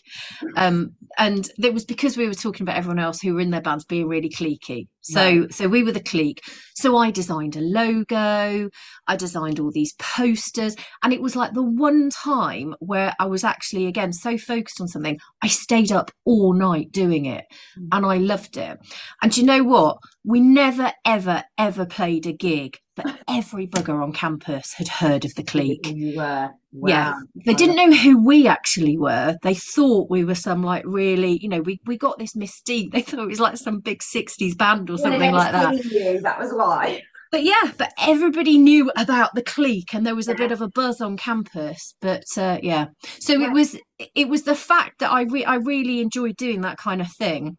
um 0.57 0.91
and 1.19 1.51
it 1.63 1.75
was 1.75 1.87
because 1.87 2.17
we 2.19 2.29
were 2.29 2.35
talking 2.35 2.65
about 2.65 2.77
everyone 2.79 2.99
else 2.99 3.21
who 3.21 3.35
were 3.35 3.41
in 3.41 3.51
their 3.51 3.63
bands 3.63 3.85
being 3.87 4.09
really 4.09 4.31
cliquey 4.31 4.89
so 5.03 5.23
Right. 5.41 5.55
so 5.55 5.69
we 5.69 5.85
were 5.85 5.93
the 5.93 6.03
clique 6.03 6.43
so 6.77 6.97
i 6.99 7.11
designed 7.11 7.57
a 7.57 7.63
logo 7.63 8.71
i 9.09 9.17
designed 9.17 9.61
all 9.61 9.73
these 9.73 9.95
posters 9.99 10.77
and 11.03 11.15
it 11.15 11.23
was 11.23 11.37
like 11.37 11.55
the 11.55 11.63
one 11.63 12.11
time 12.11 12.75
where 12.81 13.15
i 13.21 13.27
was 13.27 13.45
actually 13.45 13.87
again 13.87 14.13
so 14.13 14.39
focused 14.39 14.81
on 14.81 14.89
something 14.89 15.19
i 15.43 15.49
stayed 15.49 15.93
up 15.93 16.11
all 16.27 16.55
night 16.55 16.93
doing 16.93 17.27
it 17.27 17.45
Mm. 17.79 17.89
and 17.93 18.07
i 18.07 18.17
loved 18.19 18.57
it 18.59 18.79
and 19.23 19.37
you 19.37 19.45
know 19.45 19.63
what 19.65 19.99
we 20.25 20.41
never 20.41 20.93
ever 21.07 21.45
ever 21.59 21.87
played 21.87 22.27
a 22.27 22.33
gig 22.33 22.77
but 23.03 23.19
every 23.29 23.67
bugger 23.67 24.03
on 24.03 24.13
campus 24.13 24.75
had 24.75 24.89
heard 24.89 25.25
of 25.25 25.35
the 25.35 25.43
clique 25.43 25.87
You 25.95 26.17
were. 26.17 26.51
Yeah. 26.73 27.13
Wow. 27.13 27.21
they 27.47 27.55
didn't 27.55 27.77
know 27.77 27.93
who 27.97 28.23
we 28.23 28.47
actually 28.47 28.99
were. 28.99 29.37
They 29.43 29.55
thought 29.55 30.11
we 30.11 30.25
were 30.25 30.35
some 30.35 30.63
like 30.63 30.85
really, 30.87 31.39
you 31.41 31.49
know, 31.49 31.61
we, 31.61 31.81
we 31.87 31.97
got 31.97 32.19
this 32.19 32.35
mystique. 32.35 32.93
They 32.93 33.03
thought 33.03 33.21
it 33.21 33.29
was 33.29 33.41
like 33.41 33.57
some 33.57 33.81
big 33.81 34.01
60s 34.01 34.57
band 34.59 34.91
or 34.91 34.99
something 34.99 35.33
like 35.33 35.53
that. 35.53 35.85
You, 35.85 36.21
that 36.23 36.39
was 36.39 36.53
why. 36.53 37.03
But 37.31 37.43
yeah, 37.45 37.73
but 37.77 37.93
everybody 37.99 38.57
knew 38.57 38.91
about 38.97 39.35
the 39.35 39.43
clique 39.43 39.93
and 39.93 40.07
there 40.07 40.15
was 40.15 40.29
a 40.29 40.35
bit 40.35 40.51
of 40.51 40.63
a 40.63 40.69
buzz 40.69 41.01
on 41.03 41.19
campus. 41.19 41.95
But 42.01 42.25
uh, 42.39 42.59
yeah, 42.63 42.87
so 43.21 43.35
Yeah. 43.35 43.49
it 43.49 43.53
was 43.53 43.77
it 44.15 44.29
was 44.31 44.45
the 44.45 44.55
fact 44.55 45.01
that 45.01 45.11
I 45.13 45.23
re- 45.23 45.45
I 45.45 45.57
really 45.57 46.01
enjoyed 46.01 46.37
doing 46.37 46.63
that 46.63 46.79
kind 46.79 47.03
of 47.03 47.09
thing. 47.13 47.59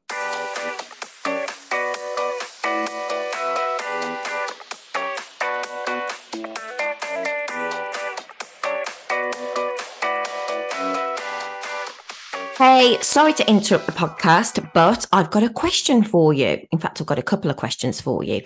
Hey, 12.80 12.98
sorry 13.02 13.34
to 13.34 13.50
interrupt 13.50 13.88
the 13.88 13.92
podcast, 13.92 14.72
but 14.74 15.06
I've 15.12 15.32
got 15.32 15.44
a 15.44 15.50
question 15.50 16.02
for 16.02 16.34
you. 16.34 16.66
In 16.72 16.80
fact, 16.80 17.02
I've 17.02 17.08
got 17.08 17.20
a 17.20 17.22
couple 17.22 17.52
of 17.52 17.58
questions 17.58 18.00
for 18.00 18.24
you. 18.24 18.42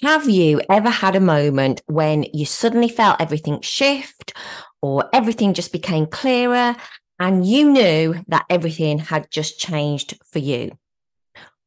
Have 0.00 0.26
you 0.26 0.62
ever 0.70 0.88
had 0.88 1.14
a 1.14 1.20
moment 1.20 1.82
when 1.84 2.24
you 2.32 2.46
suddenly 2.46 2.88
felt 2.88 3.20
everything 3.20 3.60
shift 3.60 4.32
or 4.80 5.10
everything 5.12 5.52
just 5.52 5.70
became 5.70 6.06
clearer 6.06 6.76
and 7.20 7.46
you 7.46 7.70
knew 7.70 8.14
that 8.28 8.46
everything 8.48 9.00
had 9.00 9.30
just 9.30 9.60
changed 9.60 10.18
for 10.32 10.38
you? 10.38 10.78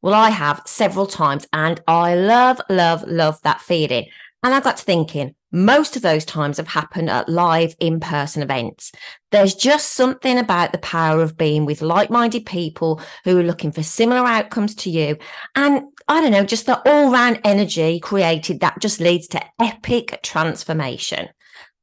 Well, 0.02 0.14
I 0.14 0.30
have 0.30 0.62
several 0.66 1.06
times 1.06 1.46
and 1.52 1.80
I 1.86 2.16
love, 2.16 2.60
love, 2.68 3.04
love 3.06 3.40
that 3.42 3.60
feeling. 3.60 4.06
And 4.42 4.52
I 4.52 4.58
got 4.58 4.78
to 4.78 4.84
thinking, 4.84 5.36
most 5.50 5.96
of 5.96 6.02
those 6.02 6.24
times 6.24 6.58
have 6.58 6.68
happened 6.68 7.08
at 7.08 7.28
live 7.28 7.74
in 7.80 8.00
person 8.00 8.42
events. 8.42 8.92
There's 9.30 9.54
just 9.54 9.92
something 9.92 10.38
about 10.38 10.72
the 10.72 10.78
power 10.78 11.22
of 11.22 11.36
being 11.36 11.64
with 11.64 11.82
like 11.82 12.10
minded 12.10 12.46
people 12.46 13.00
who 13.24 13.38
are 13.38 13.42
looking 13.42 13.72
for 13.72 13.82
similar 13.82 14.26
outcomes 14.26 14.74
to 14.76 14.90
you. 14.90 15.16
And 15.54 15.82
I 16.08 16.20
don't 16.20 16.32
know, 16.32 16.44
just 16.44 16.66
the 16.66 16.80
all 16.88 17.10
round 17.10 17.40
energy 17.44 18.00
created 18.00 18.60
that 18.60 18.80
just 18.80 19.00
leads 19.00 19.28
to 19.28 19.42
epic 19.60 20.20
transformation. 20.22 21.28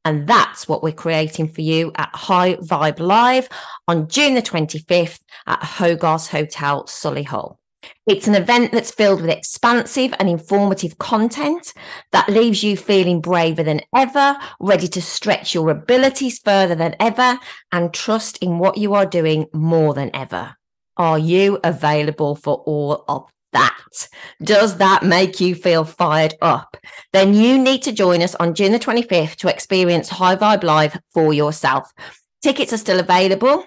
And 0.03 0.27
that's 0.27 0.67
what 0.67 0.83
we're 0.83 0.91
creating 0.91 1.49
for 1.49 1.61
you 1.61 1.91
at 1.95 2.15
High 2.15 2.55
Vibe 2.57 2.99
Live 2.99 3.49
on 3.87 4.07
June 4.07 4.35
the 4.35 4.41
25th 4.41 5.19
at 5.47 5.63
Hogarth 5.63 6.27
Hotel, 6.27 6.83
Solihull. 6.85 7.57
It's 8.07 8.27
an 8.27 8.35
event 8.35 8.71
that's 8.71 8.91
filled 8.91 9.21
with 9.21 9.29
expansive 9.29 10.13
and 10.19 10.29
informative 10.29 10.97
content 10.97 11.73
that 12.11 12.29
leaves 12.29 12.63
you 12.63 12.77
feeling 12.77 13.21
braver 13.21 13.63
than 13.63 13.81
ever, 13.95 14.37
ready 14.59 14.87
to 14.89 15.01
stretch 15.01 15.53
your 15.55 15.69
abilities 15.69 16.39
further 16.39 16.75
than 16.75 16.95
ever, 16.99 17.39
and 17.71 17.93
trust 17.93 18.37
in 18.37 18.59
what 18.59 18.77
you 18.77 18.93
are 18.93 19.05
doing 19.05 19.47
more 19.53 19.93
than 19.93 20.11
ever. 20.15 20.55
Are 20.97 21.19
you 21.19 21.59
available 21.63 22.35
for 22.35 22.57
all 22.65 23.03
of 23.07 23.27
that? 23.53 24.07
Does 24.43 24.77
that 24.77 25.03
make 25.03 25.39
you 25.39 25.55
feel 25.55 25.83
fired 25.83 26.35
up? 26.41 26.77
Then 27.11 27.33
you 27.33 27.57
need 27.57 27.81
to 27.83 27.91
join 27.91 28.21
us 28.21 28.35
on 28.35 28.53
June 28.53 28.71
the 28.71 28.79
25th 28.79 29.35
to 29.37 29.47
experience 29.47 30.09
High 30.09 30.35
Vibe 30.35 30.63
Live 30.63 30.99
for 31.13 31.33
yourself. 31.33 31.91
Tickets 32.43 32.71
are 32.73 32.77
still 32.77 32.99
available. 32.99 33.65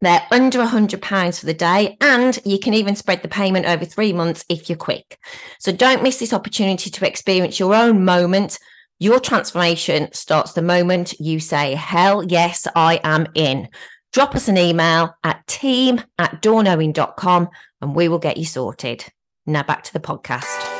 They're 0.00 0.26
under 0.30 0.58
£100 0.58 1.40
for 1.40 1.46
the 1.46 1.54
day, 1.54 1.96
and 2.00 2.38
you 2.44 2.58
can 2.58 2.74
even 2.74 2.96
spread 2.96 3.22
the 3.22 3.28
payment 3.28 3.66
over 3.66 3.84
three 3.84 4.12
months 4.12 4.44
if 4.48 4.68
you're 4.68 4.76
quick. 4.76 5.18
So 5.58 5.72
don't 5.72 6.02
miss 6.02 6.18
this 6.18 6.32
opportunity 6.32 6.90
to 6.90 7.06
experience 7.06 7.58
your 7.58 7.74
own 7.74 8.04
moment. 8.04 8.58
Your 8.98 9.20
transformation 9.20 10.08
starts 10.12 10.52
the 10.52 10.62
moment 10.62 11.18
you 11.20 11.40
say, 11.40 11.74
Hell 11.74 12.24
yes, 12.24 12.66
I 12.74 13.00
am 13.04 13.26
in. 13.34 13.68
Drop 14.12 14.34
us 14.34 14.48
an 14.48 14.56
email 14.56 15.14
at 15.24 15.46
team 15.46 16.02
at 16.18 16.40
dawnowen.com 16.40 17.48
and 17.82 17.94
we 17.94 18.08
will 18.08 18.18
get 18.18 18.38
you 18.38 18.46
sorted. 18.46 19.04
Now 19.44 19.62
back 19.62 19.82
to 19.84 19.92
the 19.92 20.00
podcast. 20.00 20.75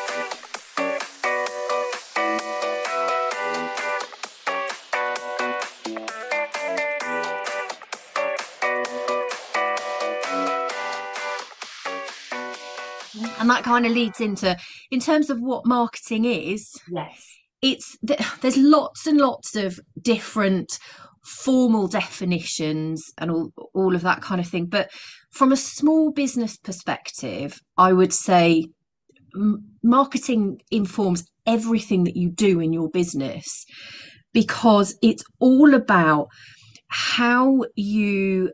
And 13.47 13.51
that 13.53 13.63
kind 13.63 13.87
of 13.87 13.93
leads 13.93 14.21
into 14.21 14.57
in 14.91 14.99
terms 14.99 15.31
of 15.31 15.39
what 15.39 15.65
marketing 15.67 16.25
is, 16.25 16.69
Yes. 16.91 17.25
it's 17.63 17.97
there's 18.03 18.57
lots 18.57 19.07
and 19.07 19.19
lots 19.19 19.55
of 19.55 19.79
different 20.03 20.81
formal 21.25 21.87
definitions 21.87 23.05
and 23.19 23.31
all 23.31 23.53
all 23.73 23.95
of 23.95 24.03
that 24.03 24.21
kind 24.21 24.41
of 24.41 24.49
thing 24.49 24.67
but 24.67 24.91
from 25.31 25.53
a 25.53 25.57
small 25.57 26.11
business 26.11 26.57
perspective 26.57 27.57
i 27.77 27.93
would 27.93 28.13
say 28.13 28.65
marketing 29.85 30.61
informs 30.73 31.25
everything 31.47 32.03
that 32.03 32.17
you 32.17 32.29
do 32.29 32.59
in 32.59 32.73
your 32.73 32.91
business 32.91 33.65
because 34.33 34.97
it's 35.03 35.23
all 35.39 35.73
about 35.73 36.27
how 36.89 37.63
you 37.77 38.51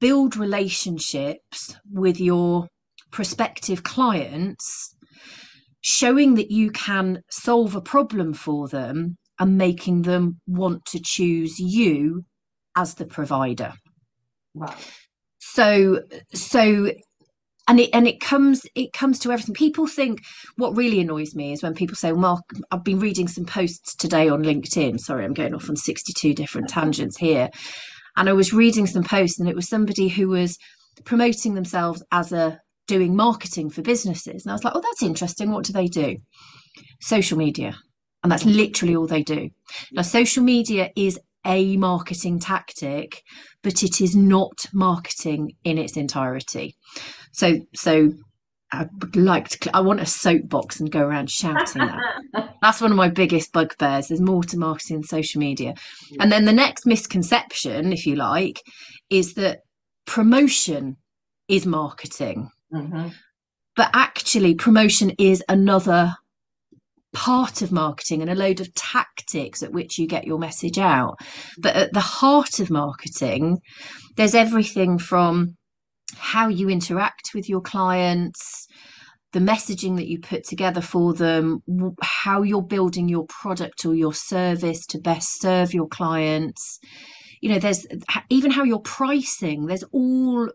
build 0.00 0.36
relationships 0.36 1.76
with 1.92 2.20
your 2.20 2.68
prospective 3.16 3.82
clients 3.82 4.94
showing 5.80 6.34
that 6.34 6.50
you 6.50 6.70
can 6.70 7.22
solve 7.30 7.74
a 7.74 7.80
problem 7.80 8.34
for 8.34 8.68
them 8.68 9.16
and 9.38 9.56
making 9.56 10.02
them 10.02 10.38
want 10.46 10.84
to 10.84 11.00
choose 11.02 11.58
you 11.58 12.26
as 12.76 12.96
the 12.96 13.06
provider. 13.06 13.72
Right. 14.54 14.76
so 15.38 16.02
so 16.34 16.90
and 17.66 17.80
it 17.80 17.88
and 17.94 18.06
it 18.06 18.20
comes 18.20 18.66
it 18.74 18.92
comes 18.92 19.18
to 19.20 19.32
everything. 19.32 19.54
People 19.54 19.86
think 19.86 20.20
what 20.56 20.76
really 20.76 21.00
annoys 21.00 21.34
me 21.34 21.52
is 21.52 21.62
when 21.62 21.74
people 21.74 21.96
say 21.96 22.12
well, 22.12 22.20
mark 22.20 22.44
i've 22.70 22.84
been 22.84 23.00
reading 23.00 23.28
some 23.28 23.46
posts 23.46 23.96
today 23.96 24.28
on 24.28 24.42
linkedin. 24.42 25.00
Sorry 25.00 25.24
i'm 25.24 25.32
going 25.32 25.54
off 25.54 25.70
on 25.70 25.76
62 25.76 26.34
different 26.34 26.68
tangents 26.68 27.16
here. 27.16 27.48
And 28.14 28.28
i 28.28 28.34
was 28.34 28.52
reading 28.52 28.86
some 28.86 29.04
posts 29.04 29.40
and 29.40 29.48
it 29.48 29.56
was 29.56 29.70
somebody 29.70 30.08
who 30.08 30.28
was 30.28 30.58
promoting 31.04 31.54
themselves 31.54 32.02
as 32.12 32.30
a 32.32 32.60
doing 32.86 33.16
marketing 33.16 33.70
for 33.70 33.82
businesses 33.82 34.44
and 34.44 34.50
i 34.50 34.54
was 34.54 34.64
like 34.64 34.74
oh 34.74 34.80
that's 34.80 35.02
interesting 35.02 35.50
what 35.50 35.64
do 35.64 35.72
they 35.72 35.86
do 35.86 36.16
social 37.00 37.38
media 37.38 37.76
and 38.22 38.32
that's 38.32 38.44
literally 38.44 38.96
all 38.96 39.06
they 39.06 39.22
do 39.22 39.48
now 39.92 40.02
social 40.02 40.42
media 40.42 40.90
is 40.96 41.18
a 41.46 41.76
marketing 41.76 42.40
tactic, 42.40 43.22
but 43.62 43.82
it 43.82 44.00
is 44.00 44.16
not 44.16 44.66
marketing 44.74 45.52
in 45.64 45.78
its 45.78 45.96
entirety. 45.96 46.74
So, 47.32 47.60
so 47.74 48.10
I 48.72 48.86
would 49.00 49.16
like 49.16 49.48
to. 49.50 49.76
I 49.76 49.80
want 49.80 50.00
a 50.00 50.06
soapbox 50.06 50.80
and 50.80 50.90
go 50.90 51.00
around 51.00 51.30
shouting 51.30 51.86
that. 51.86 52.54
That's 52.62 52.80
one 52.80 52.90
of 52.90 52.96
my 52.96 53.08
biggest 53.08 53.52
bugbears. 53.52 54.08
There's 54.08 54.20
more 54.20 54.42
to 54.42 54.58
marketing 54.58 54.96
than 54.96 55.04
social 55.04 55.38
media. 55.38 55.74
And 56.18 56.32
then 56.32 56.46
the 56.46 56.52
next 56.52 56.84
misconception, 56.84 57.92
if 57.92 58.06
you 58.06 58.16
like, 58.16 58.60
is 59.08 59.34
that 59.34 59.60
promotion 60.04 60.96
is 61.48 61.64
marketing. 61.64 62.50
Mm-hmm. 62.72 63.08
But 63.76 63.90
actually, 63.92 64.54
promotion 64.54 65.12
is 65.18 65.42
another 65.48 66.14
part 67.12 67.62
of 67.62 67.72
marketing 67.72 68.20
and 68.20 68.30
a 68.30 68.34
load 68.34 68.60
of 68.60 68.74
tactics 68.74 69.62
at 69.62 69.72
which 69.72 69.98
you 69.98 70.06
get 70.06 70.26
your 70.26 70.38
message 70.38 70.78
out. 70.78 71.16
But 71.58 71.76
at 71.76 71.92
the 71.92 72.00
heart 72.00 72.60
of 72.60 72.70
marketing, 72.70 73.58
there's 74.16 74.34
everything 74.34 74.98
from 74.98 75.56
how 76.16 76.48
you 76.48 76.68
interact 76.68 77.30
with 77.34 77.48
your 77.48 77.60
clients, 77.60 78.66
the 79.32 79.40
messaging 79.40 79.96
that 79.96 80.08
you 80.08 80.18
put 80.20 80.44
together 80.44 80.80
for 80.80 81.14
them, 81.14 81.60
how 82.02 82.42
you're 82.42 82.62
building 82.62 83.08
your 83.08 83.26
product 83.28 83.84
or 83.84 83.94
your 83.94 84.14
service 84.14 84.86
to 84.86 84.98
best 84.98 85.40
serve 85.40 85.74
your 85.74 85.88
clients. 85.88 86.78
You 87.40 87.50
know, 87.50 87.58
there's 87.58 87.86
even 88.30 88.50
how 88.50 88.64
you're 88.64 88.78
pricing, 88.78 89.66
there's 89.66 89.84
all 89.92 90.50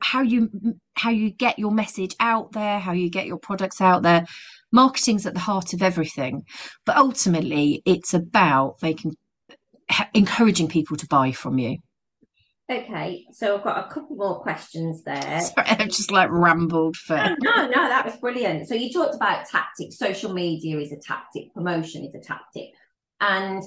how 0.00 0.22
you 0.22 0.50
how 0.94 1.10
you 1.10 1.30
get 1.30 1.58
your 1.58 1.70
message 1.70 2.14
out 2.20 2.52
there 2.52 2.78
how 2.78 2.92
you 2.92 3.10
get 3.10 3.26
your 3.26 3.38
products 3.38 3.80
out 3.80 4.02
there. 4.02 4.26
Marketing's 4.72 5.26
at 5.26 5.34
the 5.34 5.40
heart 5.40 5.72
of 5.72 5.82
everything 5.82 6.44
but 6.84 6.96
ultimately 6.96 7.82
it's 7.84 8.14
about 8.14 8.76
making 8.82 9.16
encouraging 10.14 10.68
people 10.68 10.96
to 10.96 11.06
buy 11.06 11.32
from 11.32 11.58
you. 11.58 11.78
Okay 12.70 13.26
so 13.32 13.56
i've 13.56 13.64
got 13.64 13.86
a 13.86 13.92
couple 13.92 14.16
more 14.16 14.40
questions 14.40 15.02
there. 15.04 15.40
Sorry, 15.40 15.66
i've 15.68 15.88
just 15.88 16.10
like 16.10 16.30
rambled 16.30 16.96
for 16.96 17.16
no, 17.16 17.34
no 17.40 17.66
no 17.66 17.88
that 17.88 18.04
was 18.04 18.16
brilliant. 18.16 18.68
So 18.68 18.74
you 18.74 18.92
talked 18.92 19.14
about 19.14 19.46
tactics. 19.48 19.98
Social 19.98 20.32
media 20.32 20.78
is 20.78 20.92
a 20.92 20.98
tactic 20.98 21.52
promotion 21.54 22.04
is 22.04 22.14
a 22.14 22.20
tactic. 22.20 22.70
And 23.20 23.62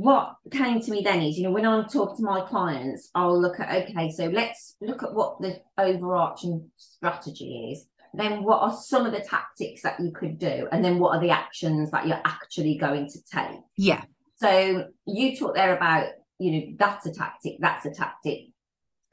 what 0.00 0.36
came 0.50 0.80
to 0.80 0.90
me 0.90 1.02
then 1.02 1.22
is, 1.22 1.36
you 1.36 1.44
know, 1.44 1.50
when 1.50 1.66
I'm 1.66 1.88
talking 1.88 2.16
to 2.16 2.22
my 2.22 2.42
clients, 2.42 3.10
I'll 3.14 3.40
look 3.40 3.60
at, 3.60 3.88
okay, 3.88 4.10
so 4.10 4.26
let's 4.26 4.76
look 4.80 5.02
at 5.02 5.14
what 5.14 5.40
the 5.40 5.60
overarching 5.78 6.70
strategy 6.76 7.72
is. 7.72 7.86
Then 8.14 8.42
what 8.44 8.60
are 8.60 8.76
some 8.76 9.06
of 9.06 9.12
the 9.12 9.20
tactics 9.20 9.82
that 9.82 9.98
you 9.98 10.12
could 10.12 10.38
do? 10.38 10.68
And 10.70 10.84
then 10.84 10.98
what 10.98 11.16
are 11.16 11.20
the 11.20 11.30
actions 11.30 11.90
that 11.92 12.06
you're 12.06 12.20
actually 12.24 12.76
going 12.76 13.08
to 13.08 13.18
take? 13.32 13.60
Yeah. 13.76 14.04
So 14.36 14.88
you 15.06 15.36
talked 15.36 15.54
there 15.54 15.76
about, 15.76 16.08
you 16.38 16.52
know, 16.52 16.76
that's 16.78 17.06
a 17.06 17.12
tactic, 17.12 17.56
that's 17.60 17.86
a 17.86 17.90
tactic. 17.90 18.48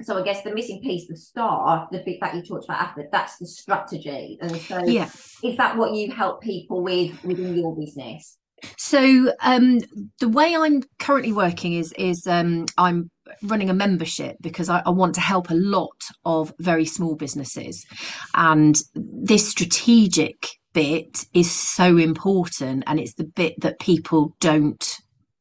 So 0.01 0.17
I 0.17 0.23
guess 0.23 0.43
the 0.43 0.53
missing 0.53 0.81
piece, 0.81 1.07
the 1.07 1.15
start, 1.15 1.91
the 1.91 2.01
bit 2.05 2.19
that 2.21 2.35
you 2.35 2.41
talked 2.41 2.65
about 2.65 2.81
after, 2.81 3.07
that's 3.11 3.37
the 3.37 3.47
strategy. 3.47 4.37
And 4.41 4.55
so 4.57 4.79
yeah. 4.85 5.09
is 5.43 5.57
that 5.57 5.77
what 5.77 5.93
you 5.93 6.11
help 6.11 6.41
people 6.41 6.81
with 6.81 7.23
within 7.23 7.55
your 7.55 7.75
business? 7.75 8.37
So 8.77 9.33
um, 9.41 9.79
the 10.19 10.29
way 10.29 10.55
I'm 10.55 10.83
currently 10.99 11.33
working 11.33 11.73
is 11.73 11.93
is 11.97 12.25
um, 12.27 12.65
I'm 12.77 13.09
running 13.43 13.69
a 13.69 13.73
membership 13.73 14.37
because 14.41 14.69
I, 14.69 14.81
I, 14.85 14.89
want 14.89 15.13
to 15.15 15.21
help 15.21 15.51
a 15.51 15.55
lot 15.55 16.01
of 16.25 16.51
very 16.59 16.85
small 16.85 17.15
businesses, 17.15 17.85
and 18.33 18.75
this 18.95 19.47
strategic 19.47 20.47
bit 20.73 21.25
is 21.33 21.51
so 21.51 21.97
important, 21.97 22.83
and 22.87 22.99
it's 22.99 23.15
the 23.15 23.25
bit 23.25 23.55
that 23.61 23.79
people 23.79 24.35
don't 24.39 24.85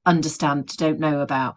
understand, 0.07 0.69
don't 0.77 0.99
know 0.99 1.21
about. 1.21 1.57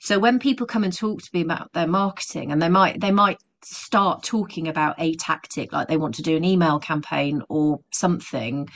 So 0.00 0.18
when 0.18 0.38
people 0.38 0.66
come 0.66 0.84
and 0.84 0.96
talk 0.96 1.20
to 1.22 1.30
me 1.32 1.42
about 1.42 1.72
their 1.72 1.86
marketing, 1.86 2.52
and 2.52 2.60
they 2.60 2.68
might 2.68 3.00
they 3.00 3.10
might 3.10 3.38
start 3.62 4.22
talking 4.22 4.68
about 4.68 4.94
a 4.98 5.14
tactic 5.16 5.72
like 5.72 5.88
they 5.88 5.96
want 5.96 6.14
to 6.14 6.22
do 6.22 6.36
an 6.36 6.44
email 6.44 6.78
campaign 6.78 7.42
or 7.48 7.80
something 7.92 8.66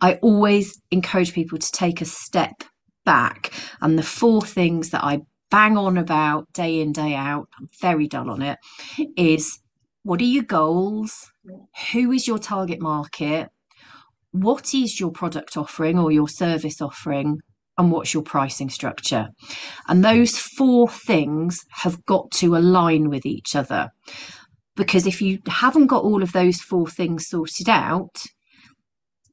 I 0.00 0.14
always 0.14 0.80
encourage 0.90 1.32
people 1.32 1.58
to 1.58 1.72
take 1.72 2.00
a 2.00 2.04
step 2.04 2.64
back. 3.04 3.52
And 3.80 3.98
the 3.98 4.02
four 4.02 4.42
things 4.42 4.90
that 4.90 5.02
I 5.02 5.20
bang 5.50 5.76
on 5.76 5.96
about 5.96 6.52
day 6.52 6.80
in, 6.80 6.92
day 6.92 7.14
out, 7.14 7.48
I'm 7.58 7.68
very 7.80 8.06
dull 8.06 8.30
on 8.30 8.42
it, 8.42 8.58
is 9.16 9.58
what 10.02 10.20
are 10.20 10.24
your 10.24 10.44
goals? 10.44 11.30
Who 11.92 12.12
is 12.12 12.26
your 12.28 12.38
target 12.38 12.80
market? 12.80 13.48
What 14.32 14.74
is 14.74 15.00
your 15.00 15.10
product 15.10 15.56
offering 15.56 15.98
or 15.98 16.12
your 16.12 16.28
service 16.28 16.80
offering? 16.80 17.38
And 17.78 17.92
what's 17.92 18.12
your 18.12 18.24
pricing 18.24 18.70
structure? 18.70 19.28
And 19.86 20.04
those 20.04 20.36
four 20.36 20.88
things 20.88 21.60
have 21.70 22.04
got 22.04 22.30
to 22.32 22.56
align 22.56 23.08
with 23.08 23.24
each 23.24 23.54
other. 23.54 23.90
Because 24.76 25.06
if 25.06 25.22
you 25.22 25.38
haven't 25.46 25.86
got 25.86 26.04
all 26.04 26.22
of 26.22 26.32
those 26.32 26.60
four 26.60 26.88
things 26.88 27.28
sorted 27.28 27.68
out, 27.68 28.22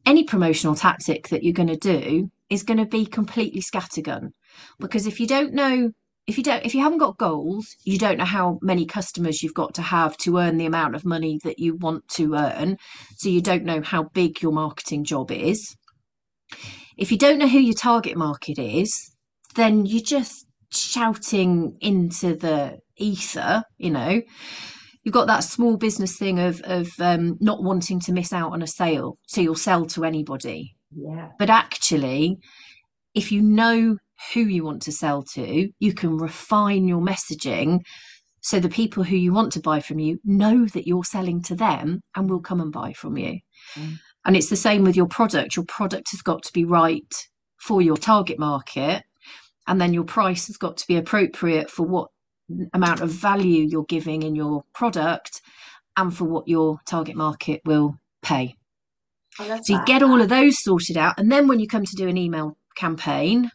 any 0.06 0.24
promotional 0.24 0.76
tactic 0.76 1.30
that 1.30 1.44
you're 1.44 1.54
going 1.54 1.68
to 1.70 1.76
do 1.76 2.30
is 2.50 2.63
going 2.63 2.78
to 2.78 2.86
be 2.86 3.06
completely 3.06 3.62
scattergun. 3.62 4.30
Because 4.80 5.08
if 5.08 5.20
you 5.20 5.28
don't 5.28 5.54
know 5.54 5.91
if 6.28 6.38
you 6.38 6.44
don't 6.44 6.65
if 6.65 6.74
you 6.74 6.82
haven't 6.82 6.98
got 6.98 7.18
goals 7.18 7.76
you 7.84 8.00
don't 8.00 8.18
know 8.18 8.26
how 8.26 8.58
many 8.62 8.86
customers 8.86 9.44
you've 9.44 9.54
got 9.54 9.76
to 9.76 9.84
have 9.84 10.18
to 10.18 10.39
earn 10.39 10.58
the 10.58 10.65
amount 10.65 10.96
of 10.96 11.06
money 11.06 11.39
that 11.44 11.60
you 11.60 11.76
want 11.76 12.08
to 12.10 12.36
earn. 12.36 12.78
So 13.18 13.30
you 13.30 13.41
don't 13.41 13.63
know 13.63 13.82
how 13.82 14.04
big 14.04 14.41
your 14.41 14.52
marketing 14.52 15.04
job 15.04 15.32
is. 15.32 15.76
If 16.98 17.12
you 17.12 17.18
don't 17.18 17.38
know 17.38 17.48
who 17.48 17.60
your 17.60 17.76
target 17.76 18.18
market 18.18 18.58
is 18.58 19.12
then 19.56 19.86
you're 19.86 20.02
just 20.02 20.46
shouting 20.72 21.78
into 21.80 22.36
the 22.36 22.80
ether 22.98 23.63
you 23.78 23.89
know 23.91 24.22
you've 25.06 25.13
got 25.13 25.28
that 25.28 25.46
small 25.46 25.78
business 25.78 26.18
thing 26.18 26.39
of 26.39 26.60
of 26.65 26.89
um, 27.00 27.38
not 27.39 27.63
wanting 27.63 28.02
to 28.02 28.12
miss 28.12 28.34
out 28.34 28.52
on 28.52 28.62
a 28.62 28.68
sale, 28.68 29.18
so 29.28 29.39
you'll 29.39 29.56
sell 29.56 29.86
to 29.86 30.04
anybody. 30.04 30.76
Yeah. 30.94 31.30
But 31.39 31.50
actually, 31.50 32.39
if 33.13 33.32
you 33.32 33.41
know 33.41 33.98
who 34.34 34.41
you 34.41 34.65
want 34.65 34.82
to 34.84 34.91
sell 34.91 35.24
to, 35.24 35.70
you 35.80 35.94
can 35.94 36.18
refine 36.18 36.88
your 36.88 37.02
messaging 37.02 37.80
so 38.46 38.60
the 38.60 38.70
people 38.70 39.04
who 39.04 39.15
you 39.15 39.34
want 39.34 39.54
to 39.54 39.60
buy 39.60 39.80
from 39.80 39.98
you 39.98 40.20
know 40.24 40.68
that 40.68 40.86
you're 40.86 41.04
selling 41.04 41.41
to 41.46 41.56
them 41.56 42.02
and 42.15 42.30
will 42.30 42.41
come 42.41 42.62
and 42.62 42.72
buy 42.72 42.94
from 42.94 43.18
you. 43.18 43.39
Mm. 43.74 43.98
And 44.24 44.38
it's 44.38 44.52
the 44.52 44.56
same 44.56 44.84
with 44.84 44.96
your 44.96 45.08
product. 45.08 45.56
Your 45.56 45.65
product 45.65 46.12
has 46.12 46.22
got 46.22 46.44
to 46.44 46.54
be 46.54 46.63
right 46.63 47.12
for 47.58 47.82
your 47.82 47.98
target 47.98 48.38
market. 48.38 49.02
And 49.65 49.82
then 49.82 49.96
your 49.96 50.04
price 50.04 50.46
has 50.46 50.58
got 50.58 50.78
to 50.78 50.88
be 50.88 50.96
appropriate 50.96 51.72
for 51.72 51.88
what 51.88 52.10
amount 52.74 53.02
of 53.02 53.10
value 53.10 53.64
you're 53.64 53.86
giving 53.86 54.24
in 54.24 54.36
your 54.36 54.64
product 54.74 55.42
and 55.98 56.16
for 56.16 56.26
what 56.26 56.48
your 56.48 56.80
target 56.86 57.16
market 57.16 57.62
will 57.66 57.96
pay. 58.22 58.56
So 59.38 59.74
you 59.74 59.86
get 59.86 60.04
all 60.04 60.22
of 60.22 60.30
those 60.30 60.64
sorted 60.64 60.98
out. 60.98 61.20
And 61.20 61.32
then 61.32 61.48
when 61.48 61.60
you 61.60 61.68
come 61.68 61.86
to 61.86 61.96
do 61.96 62.08
an 62.08 62.18
email 62.18 62.58
campaign, 62.76 63.52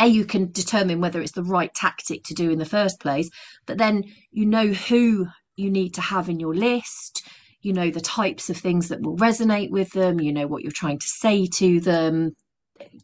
A, 0.00 0.06
you 0.06 0.24
can 0.24 0.50
determine 0.50 1.00
whether 1.00 1.20
it's 1.20 1.32
the 1.32 1.42
right 1.42 1.72
tactic 1.74 2.24
to 2.24 2.34
do 2.34 2.50
in 2.50 2.58
the 2.58 2.64
first 2.64 3.00
place, 3.00 3.28
but 3.66 3.78
then 3.78 4.04
you 4.30 4.46
know 4.46 4.68
who 4.68 5.26
you 5.56 5.70
need 5.70 5.94
to 5.94 6.00
have 6.00 6.28
in 6.28 6.40
your 6.40 6.54
list. 6.54 7.22
You 7.60 7.72
know 7.72 7.90
the 7.90 8.00
types 8.00 8.50
of 8.50 8.56
things 8.56 8.88
that 8.88 9.02
will 9.02 9.16
resonate 9.16 9.70
with 9.70 9.92
them. 9.92 10.20
You 10.20 10.32
know 10.32 10.46
what 10.46 10.62
you're 10.62 10.72
trying 10.72 10.98
to 10.98 11.06
say 11.06 11.46
to 11.58 11.80
them. 11.80 12.32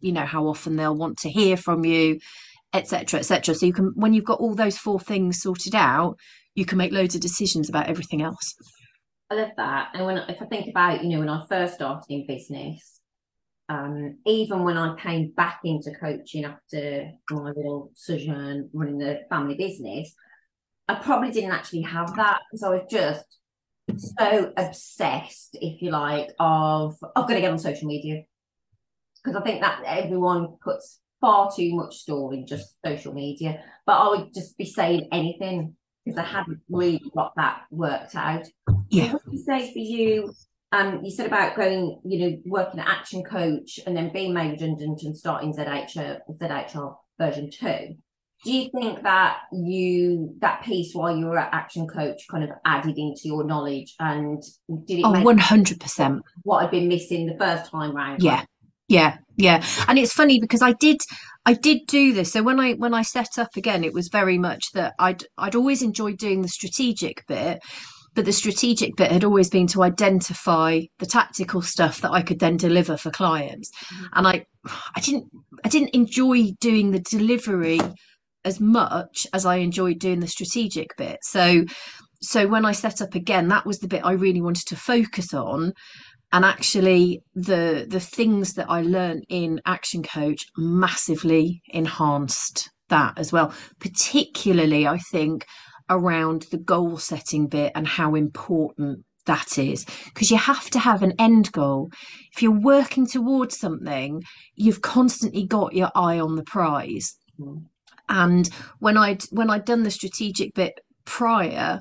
You 0.01 0.13
know 0.13 0.27
how 0.27 0.47
often 0.47 0.77
they'll 0.77 0.97
want 0.97 1.19
to 1.19 1.31
hear 1.31 1.57
from 1.57 1.85
you 1.85 2.19
etc 2.75 3.21
etc 3.21 3.55
so 3.55 3.65
you 3.65 3.73
can 3.73 3.93
when 3.95 4.13
you've 4.13 4.25
got 4.25 4.41
all 4.41 4.55
those 4.55 4.77
four 4.77 5.01
things 5.01 5.41
sorted 5.41 5.75
out 5.75 6.17
you 6.55 6.65
can 6.65 6.79
make 6.79 6.93
loads 6.93 7.15
of 7.15 7.21
decisions 7.21 7.69
about 7.69 7.87
everything 7.89 8.21
else. 8.21 8.55
I 9.31 9.35
love 9.37 9.51
that. 9.57 9.91
And 9.95 10.07
when 10.07 10.19
if 10.19 10.43
i 10.43 10.47
think 10.47 10.69
about 10.69 11.03
you 11.03 11.11
know 11.11 11.21
when 11.21 11.29
i 11.29 11.45
first 11.47 11.75
started 11.75 12.07
in 12.11 12.27
business 12.27 12.99
um, 13.69 14.19
even 14.25 14.65
when 14.65 14.79
I 14.79 14.97
came 14.97 15.31
back 15.31 15.61
into 15.65 15.93
coaching 15.93 16.45
after 16.45 17.11
my 17.31 17.51
little 17.51 17.91
sojourn 17.95 18.71
running 18.73 18.99
the 18.99 19.21
family 19.29 19.57
business, 19.57 20.15
I 20.89 20.95
probably 20.95 21.31
didn't 21.31 21.53
actually 21.53 21.83
have 21.83 22.17
that 22.17 22.41
because 22.51 22.63
I 22.63 22.71
was 22.71 22.83
just 22.91 23.27
so 24.19 24.53
obsessed, 24.57 25.59
if 25.61 25.83
you 25.83 25.91
like, 25.91 26.31
of 26.39 26.97
I've 27.15 27.29
got 27.29 27.35
to 27.35 27.41
get 27.41 27.51
on 27.51 27.59
social 27.59 27.89
media. 27.89 28.23
Because 29.23 29.39
I 29.39 29.45
think 29.45 29.61
that 29.61 29.83
everyone 29.85 30.57
puts 30.63 31.01
far 31.21 31.51
too 31.55 31.75
much 31.75 31.97
store 31.97 32.35
in 32.35 32.47
just 32.47 32.77
social 32.85 33.13
media. 33.13 33.63
But 33.87 33.99
I 33.99 34.09
would 34.09 34.35
just 34.35 34.57
be 34.57 34.65
saying 34.65 35.09
anything 35.13 35.77
because 36.05 36.19
I 36.19 36.25
hadn't 36.25 36.61
really 36.69 37.03
got 37.15 37.35
that 37.37 37.63
worked 37.71 38.15
out. 38.15 38.47
Yeah. 38.89 39.13
what 39.13 39.27
would 39.27 39.35
you 39.35 39.45
say 39.45 39.73
for 39.73 39.79
you? 39.79 40.33
Um, 40.71 41.03
you 41.03 41.11
said 41.11 41.27
about 41.27 41.57
going, 41.57 42.01
you 42.05 42.19
know, 42.19 42.39
working 42.47 42.81
at 42.81 42.89
Action 42.89 43.23
Coach 43.23 43.81
and 43.87 43.97
then 43.97 44.13
being 44.13 44.35
made 44.35 44.53
redundant 44.53 45.03
and 45.03 45.17
starting 45.17 45.55
ZHR, 45.55 46.21
ZHR 46.41 46.95
version 47.19 47.51
two. 47.51 47.97
Do 48.45 48.53
you 48.53 48.71
think 48.71 49.03
that 49.03 49.39
you 49.53 50.37
that 50.39 50.63
piece 50.63 50.95
while 50.95 51.17
you 51.17 51.27
were 51.27 51.39
at 51.39 51.53
Action 51.53 51.89
Coach 51.89 52.27
kind 52.31 52.45
of 52.45 52.51
added 52.65 52.97
into 52.97 53.23
your 53.25 53.45
knowledge 53.45 53.95
and 53.99 54.41
did 54.85 55.01
it? 55.01 55.05
Oh, 55.05 55.23
one 55.23 55.39
hundred 55.39 55.81
percent. 55.81 56.23
What 56.43 56.63
had 56.63 56.71
been 56.71 56.87
missing 56.87 57.27
the 57.27 57.37
first 57.37 57.71
time 57.71 57.97
round? 57.97 58.23
Yeah, 58.23 58.45
Yeah, 58.89 59.19
yeah. 59.37 59.65
And 59.87 59.99
it's 59.99 60.13
funny 60.13 60.41
because 60.41 60.63
I 60.63 60.73
did 60.73 61.01
I 61.45 61.53
did 61.55 61.87
do 61.87 62.13
this. 62.13 62.33
So 62.33 62.43
when 62.43 62.59
I 62.59 62.73
when 62.75 62.95
I 62.95 63.03
set 63.03 63.39
up 63.39 63.57
again, 63.57 63.85
it 63.85 63.93
was 63.93 64.09
very 64.09 64.39
much 64.39 64.73
that 64.73 64.95
I'd 64.99 65.25
I'd 65.37 65.55
always 65.55 65.83
enjoyed 65.83 66.19
doing 66.19 66.43
the 66.43 66.49
strategic 66.49 67.27
bit, 67.27 67.61
but 68.15 68.25
the 68.25 68.33
strategic 68.33 68.97
bit 68.97 69.13
had 69.13 69.25
always 69.25 69.51
been 69.51 69.67
to 69.69 69.83
identify 69.83 70.81
the 70.99 71.07
tactical 71.07 71.63
stuff 71.63 72.01
that 72.01 72.13
I 72.13 72.23
could 72.23 72.39
then 72.41 72.57
deliver 72.57 72.97
for 72.97 73.11
clients. 73.11 73.71
Mm-hmm. 73.93 74.05
And 74.15 74.27
I 74.27 74.47
I 74.97 75.01
didn't 75.01 75.27
I 75.65 75.69
didn't 75.69 75.95
enjoy 75.95 76.53
doing 76.61 76.91
the 76.91 77.01
delivery 77.01 77.81
as 78.45 78.61
much 78.61 79.27
as 79.35 79.45
I 79.45 79.57
enjoyed 79.57 79.99
doing 79.99 80.21
the 80.21 80.27
strategic 80.27 80.97
bit. 80.97 81.19
So 81.23 81.65
so 82.21 82.49
when 82.49 82.65
I 82.65 82.73
set 82.73 83.01
up 83.01 83.15
again, 83.15 83.49
that 83.49 83.67
was 83.67 83.79
the 83.79 83.89
bit 83.89 84.05
I 84.05 84.13
really 84.13 84.41
wanted 84.41 84.67
to 84.69 84.77
focus 84.77 85.33
on 85.33 85.73
and 86.33 86.45
actually 86.45 87.23
the 87.35 87.87
the 87.89 88.01
things 88.01 88.55
that 88.55 88.67
i 88.69 88.83
learned 88.83 89.25
in 89.29 89.61
action 89.67 90.03
coach 90.03 90.47
massively 90.57 91.61
enhanced 91.69 92.71
that 92.89 93.15
as 93.17 93.33
well 93.33 93.53
particularly 93.81 94.87
i 94.87 94.99
think 95.11 95.45
around 95.91 96.47
the 96.51 96.59
goal 96.59 96.99
setting 96.99 97.47
bit 97.47 97.73
and 97.75 97.87
how 97.87 98.15
important 98.15 99.05
that 99.29 99.59
is. 99.59 99.87
Because 100.07 100.31
you 100.31 100.39
have 100.39 100.69
to 100.71 100.81
have 100.81 101.03
an 101.03 101.13
end 101.19 101.53
goal. 101.53 101.91
If 102.35 102.43
you're 102.43 102.61
working 102.61 103.07
towards 103.07 103.57
something 103.57 104.23
you've 104.57 104.83
constantly 104.83 105.47
got 105.47 105.75
your 105.75 105.93
eye 105.95 106.19
on 106.19 106.35
the 106.35 106.43
prize. 106.43 107.15
Mm. 107.39 107.67
and 108.09 108.51
when 108.81 108.97
i'd 108.97 109.23
when 109.31 109.49
i'd 109.49 109.65
done 109.65 109.85
the 109.85 109.93
strategic 109.93 110.53
bit 110.55 110.81
prior 111.05 111.81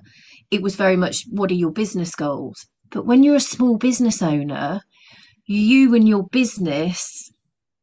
it 0.52 0.62
was 0.62 0.76
very 0.76 0.96
much 0.96 1.24
what 1.32 1.50
are 1.50 1.56
your 1.56 1.72
business 1.72 2.14
goals 2.14 2.68
but 2.90 3.06
when 3.06 3.24
you're 3.24 3.36
a 3.36 3.42
small 3.42 3.78
business 3.78 4.22
owner, 4.22 4.82
you 5.46 5.96
and 5.96 6.08
your 6.08 6.28
business, 6.28 7.32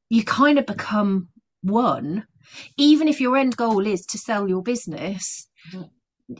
you 0.08 0.24
kind 0.24 0.58
of 0.58 0.66
become 0.66 1.28
one. 1.62 2.26
Even 2.76 3.08
if 3.08 3.20
your 3.20 3.36
end 3.36 3.56
goal 3.56 3.86
is 3.86 4.04
to 4.06 4.18
sell 4.18 4.48
your 4.48 4.62
business, 4.62 5.48
mm-hmm. 5.72 5.84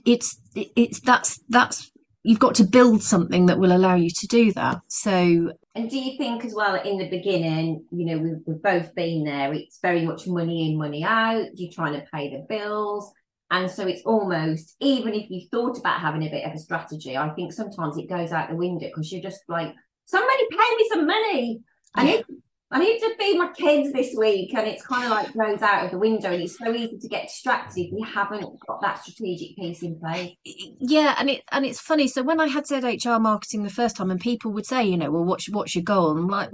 it's 0.04 0.38
it's 0.54 1.00
that's 1.00 1.40
that's 1.48 1.90
you've 2.22 2.38
got 2.38 2.54
to 2.56 2.64
build 2.64 3.02
something 3.02 3.46
that 3.46 3.58
will 3.58 3.72
allow 3.72 3.94
you 3.94 4.10
to 4.10 4.26
do 4.26 4.52
that. 4.52 4.80
So 4.88 5.52
and 5.74 5.90
do 5.90 5.98
you 5.98 6.16
think 6.16 6.44
as 6.44 6.54
well 6.54 6.76
in 6.76 6.98
the 6.98 7.08
beginning, 7.08 7.84
you 7.90 8.06
know, 8.06 8.18
we've, 8.18 8.42
we've 8.46 8.62
both 8.62 8.94
been 8.94 9.24
there, 9.24 9.52
it's 9.52 9.80
very 9.82 10.04
much 10.06 10.26
money 10.26 10.70
in, 10.70 10.78
money 10.78 11.02
out, 11.02 11.46
you're 11.54 11.72
trying 11.72 11.94
to 11.94 12.06
pay 12.12 12.30
the 12.30 12.46
bills 12.48 13.12
and 13.50 13.70
so 13.70 13.86
it's 13.86 14.02
almost, 14.04 14.74
even 14.80 15.14
if 15.14 15.30
you 15.30 15.46
thought 15.50 15.78
about 15.78 16.00
having 16.00 16.26
a 16.26 16.30
bit 16.30 16.44
of 16.44 16.52
a 16.52 16.58
strategy, 16.58 17.16
I 17.16 17.30
think 17.30 17.52
sometimes 17.52 17.96
it 17.98 18.08
goes 18.08 18.32
out 18.32 18.48
the 18.48 18.56
window 18.56 18.86
because 18.86 19.12
you're 19.12 19.22
just 19.22 19.42
like, 19.48 19.74
somebody 20.06 20.44
pay 20.50 20.76
me 20.76 20.88
some 20.90 21.06
money. 21.06 21.60
I 21.94 22.04
need, 22.04 22.24
I 22.70 22.78
need 22.80 22.98
to 22.98 23.14
feed 23.16 23.38
my 23.38 23.52
kids 23.52 23.92
this 23.92 24.14
week. 24.16 24.54
And 24.54 24.66
it's 24.66 24.84
kind 24.84 25.04
of 25.04 25.10
like 25.10 25.34
goes 25.34 25.62
out 25.62 25.84
of 25.84 25.90
the 25.90 25.98
window. 25.98 26.32
And 26.32 26.42
it's 26.42 26.58
so 26.58 26.72
easy 26.72 26.98
to 26.98 27.08
get 27.08 27.28
distracted 27.28 27.82
if 27.82 27.92
you 27.92 28.04
haven't 28.04 28.58
got 28.66 28.80
that 28.82 29.02
strategic 29.02 29.56
piece 29.56 29.82
in 29.82 30.00
place. 30.00 30.32
Yeah. 30.80 31.14
And 31.18 31.30
it 31.30 31.42
and 31.52 31.64
it's 31.64 31.80
funny. 31.80 32.08
So 32.08 32.22
when 32.22 32.40
I 32.40 32.48
had 32.48 32.64
ZHR 32.64 33.20
marketing 33.20 33.62
the 33.62 33.70
first 33.70 33.96
time 33.96 34.10
and 34.10 34.20
people 34.20 34.52
would 34.52 34.66
say, 34.66 34.82
you 34.84 34.96
know, 34.96 35.10
well, 35.10 35.24
what's, 35.24 35.48
what's 35.50 35.76
your 35.76 35.84
goal? 35.84 36.10
And 36.10 36.20
I'm 36.20 36.28
like, 36.28 36.50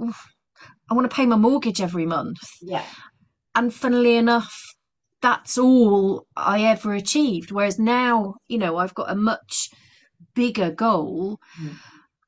I 0.89 0.93
want 0.93 1.09
to 1.09 1.15
pay 1.15 1.25
my 1.25 1.37
mortgage 1.37 1.81
every 1.81 2.05
month. 2.05 2.37
Yeah. 2.61 2.85
And 3.55 3.73
funnily 3.73 4.15
enough, 4.17 4.53
that's 5.21 5.57
all 5.57 6.25
I 6.35 6.63
ever 6.63 6.93
achieved. 6.93 7.51
Whereas 7.51 7.79
now, 7.79 8.35
you 8.47 8.57
know, 8.57 8.77
I've 8.77 8.95
got 8.95 9.11
a 9.11 9.15
much 9.15 9.69
bigger 10.33 10.71
goal 10.71 11.39
mm. 11.61 11.75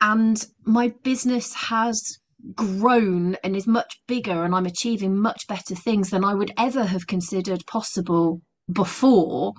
and 0.01 0.45
my 0.65 0.93
business 1.03 1.53
has 1.53 2.19
grown 2.55 3.35
and 3.43 3.55
is 3.55 3.67
much 3.67 4.01
bigger 4.07 4.43
and 4.43 4.53
I'm 4.53 4.65
achieving 4.65 5.17
much 5.17 5.47
better 5.47 5.75
things 5.75 6.09
than 6.09 6.25
I 6.25 6.33
would 6.33 6.51
ever 6.57 6.83
have 6.83 7.07
considered 7.07 7.65
possible 7.65 8.41
before 8.71 9.53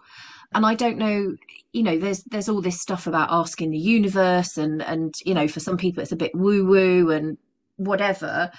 and 0.53 0.67
I 0.67 0.75
don't 0.75 0.99
know 0.99 1.35
you 1.73 1.83
know 1.83 1.99
there's 1.99 2.23
there's 2.25 2.49
all 2.49 2.61
this 2.61 2.81
stuff 2.81 3.07
about 3.07 3.31
asking 3.31 3.71
the 3.71 3.79
universe 3.79 4.59
and 4.59 4.83
and 4.83 5.15
you 5.25 5.35
know 5.35 5.49
for 5.49 5.61
some 5.61 5.79
people 5.79 6.03
it's 6.03 6.13
a 6.13 6.17
bit 6.17 6.33
woo 6.35 6.67
woo 6.67 7.11
and 7.11 7.39
whatever 7.77 8.51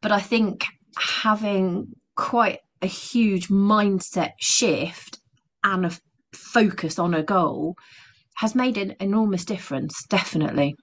but 0.00 0.12
I 0.12 0.20
think 0.20 0.64
having 0.96 1.92
quite 2.14 2.60
a 2.82 2.86
huge 2.86 3.48
mindset 3.48 4.32
shift 4.40 5.18
and 5.64 5.86
a 5.86 5.92
focus 6.32 6.98
on 6.98 7.14
a 7.14 7.22
goal 7.22 7.74
has 8.36 8.54
made 8.54 8.76
an 8.76 8.94
enormous 9.00 9.44
difference, 9.44 9.94
definitely. 10.08 10.76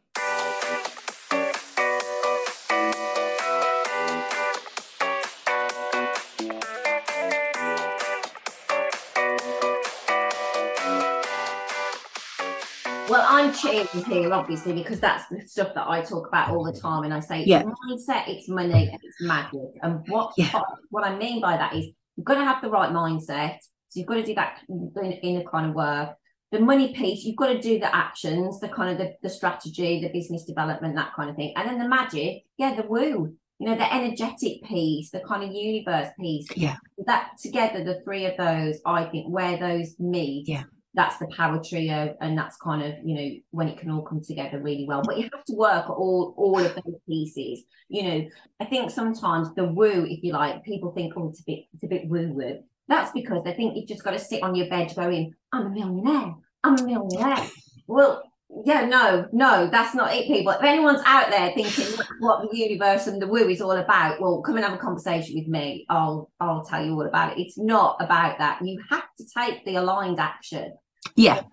Well, 13.10 13.26
I'm 13.30 13.54
cheering 13.54 13.86
here, 14.10 14.34
obviously, 14.34 14.74
because 14.74 15.00
that's 15.00 15.28
the 15.28 15.46
stuff 15.46 15.76
that 15.76 15.88
I 15.88 16.02
talk 16.02 16.28
about 16.28 16.50
all 16.50 16.64
the 16.64 16.74
time. 16.74 17.04
And 17.04 17.14
I 17.14 17.20
say, 17.20 17.44
yeah. 17.44 17.62
mindset, 17.62 18.28
it's 18.28 18.50
money, 18.50 18.98
it's 19.20 19.28
magic. 19.28 19.70
And 19.82 20.02
what, 20.08 20.34
yeah. 20.38 20.52
what, 20.52 20.66
what 20.90 21.04
I 21.04 21.16
mean 21.18 21.42
by 21.42 21.58
that 21.58 21.76
is 21.76 21.88
you've 22.16 22.26
got 22.26 22.36
to 22.36 22.44
have 22.44 22.62
the 22.62 22.70
right 22.70 22.92
mindset. 22.92 23.58
So 23.90 24.00
you've 24.00 24.08
got 24.08 24.16
to 24.16 24.24
do 24.24 24.36
that 24.36 24.60
in, 24.70 25.12
in 25.12 25.46
kind 25.46 25.70
of 25.70 25.76
work. 25.76 26.16
The 26.52 26.60
money 26.60 26.94
piece, 26.94 27.24
you've 27.24 27.38
got 27.38 27.48
to 27.48 27.60
do 27.60 27.80
the 27.80 27.94
actions, 27.94 28.60
the 28.60 28.70
kind 28.70 28.92
of 28.92 28.98
the, 28.98 29.16
the 29.24 29.30
strategy, 29.30 30.02
the 30.02 30.10
business 30.10 30.46
development, 30.46 30.96
that 30.96 31.14
kind 31.16 31.30
of 31.30 31.36
thing. 31.36 31.54
And 31.56 31.68
then 31.68 31.80
the 31.80 31.88
magic, 31.88 32.44
yeah, 32.58 32.76
the 32.76 32.84
woo, 32.84 33.36
you 33.60 33.68
know, 33.68 33.76
the 33.76 33.92
energetic 33.92 34.64
piece, 34.64 35.10
the 35.10 35.22
kind 35.22 35.44
of 35.44 35.52
universe 35.52 36.10
piece. 36.20 36.48
Yeah. 36.56 36.76
That 37.06 37.32
together, 37.42 37.84
the 37.84 38.02
three 38.04 38.26
of 38.26 38.38
those, 38.38 38.80
I 38.86 39.06
think, 39.06 39.28
where 39.28 39.58
those 39.58 40.00
meet. 40.00 40.48
Yeah 40.48 40.64
that's 40.94 41.18
the 41.18 41.28
power 41.28 41.62
trio 41.64 42.16
and 42.22 42.38
that's 42.38 42.58
kind 42.58 42.84
of 42.84 42.94
you 43.04 43.16
know 43.16 43.30
when 43.52 43.68
it 43.68 43.78
can 43.78 43.92
all 43.92 44.04
come 44.04 44.22
together 44.22 44.60
really 44.60 44.86
well. 44.88 45.02
But 45.04 45.18
you 45.18 45.30
have 45.34 45.44
to 45.46 45.56
work 45.56 45.90
all 45.90 46.34
all 46.38 46.60
of 46.60 46.76
those 46.76 47.00
pieces 47.08 47.64
you 47.90 48.04
know. 48.04 48.30
I 48.60 48.66
think 48.66 48.92
sometimes 48.92 49.54
the 49.56 49.66
woo 49.66 50.06
if 50.10 50.24
you 50.24 50.34
like 50.34 50.64
people 50.64 50.92
think 50.92 51.14
oh 51.16 51.30
it's 51.30 51.42
a 51.42 51.44
bit 51.46 51.66
it's 51.74 51.84
a 51.84 51.88
bit 51.88 52.08
woo 52.08 52.32
woo 52.32 52.60
that's 52.88 53.12
because 53.12 53.44
they 53.44 53.54
think 53.54 53.76
you've 53.76 53.88
just 53.88 54.04
got 54.04 54.12
to 54.12 54.20
sit 54.20 54.44
on 54.44 54.56
your 54.56 54.70
bed 54.70 54.94
going 54.96 55.34
i'm 55.54 55.68
a 55.68 55.70
millionaire 55.70 56.34
i'm 56.64 56.78
a 56.78 56.84
millionaire. 56.84 57.48
Well 57.88 58.24
yeah 58.66 58.86
no 58.86 59.28
no 59.32 59.68
that's 59.72 59.96
not 59.96 60.14
it 60.14 60.28
people. 60.28 60.52
If 60.52 60.62
anyone's 60.62 61.02
out 61.06 61.32
there 61.32 61.52
thinking 61.54 61.88
what 62.20 62.50
the 62.50 62.58
universe 62.58 63.08
and 63.08 63.22
the 63.22 63.28
woo 63.28 63.50
is 63.50 63.62
all 63.62 63.72
about 63.72 64.22
well 64.22 64.42
come 64.42 64.58
and 64.58 64.66
have 64.66 64.76
a 64.76 64.78
conversation 64.78 65.36
with 65.36 65.48
me. 65.48 65.86
I'll 65.90 66.30
i'll 66.40 66.64
tell 66.64 66.84
you 66.86 66.94
all 66.94 67.08
about 67.08 67.34
it. 67.34 67.42
It's 67.42 67.58
not 67.58 67.98
about 68.00 68.38
that. 68.38 68.60
You 68.64 68.80
have 68.92 69.06
to 69.18 69.26
take 69.36 69.66
the 69.66 69.76
aligned 69.78 70.20
action 70.20 70.74
yeah. 71.16 71.44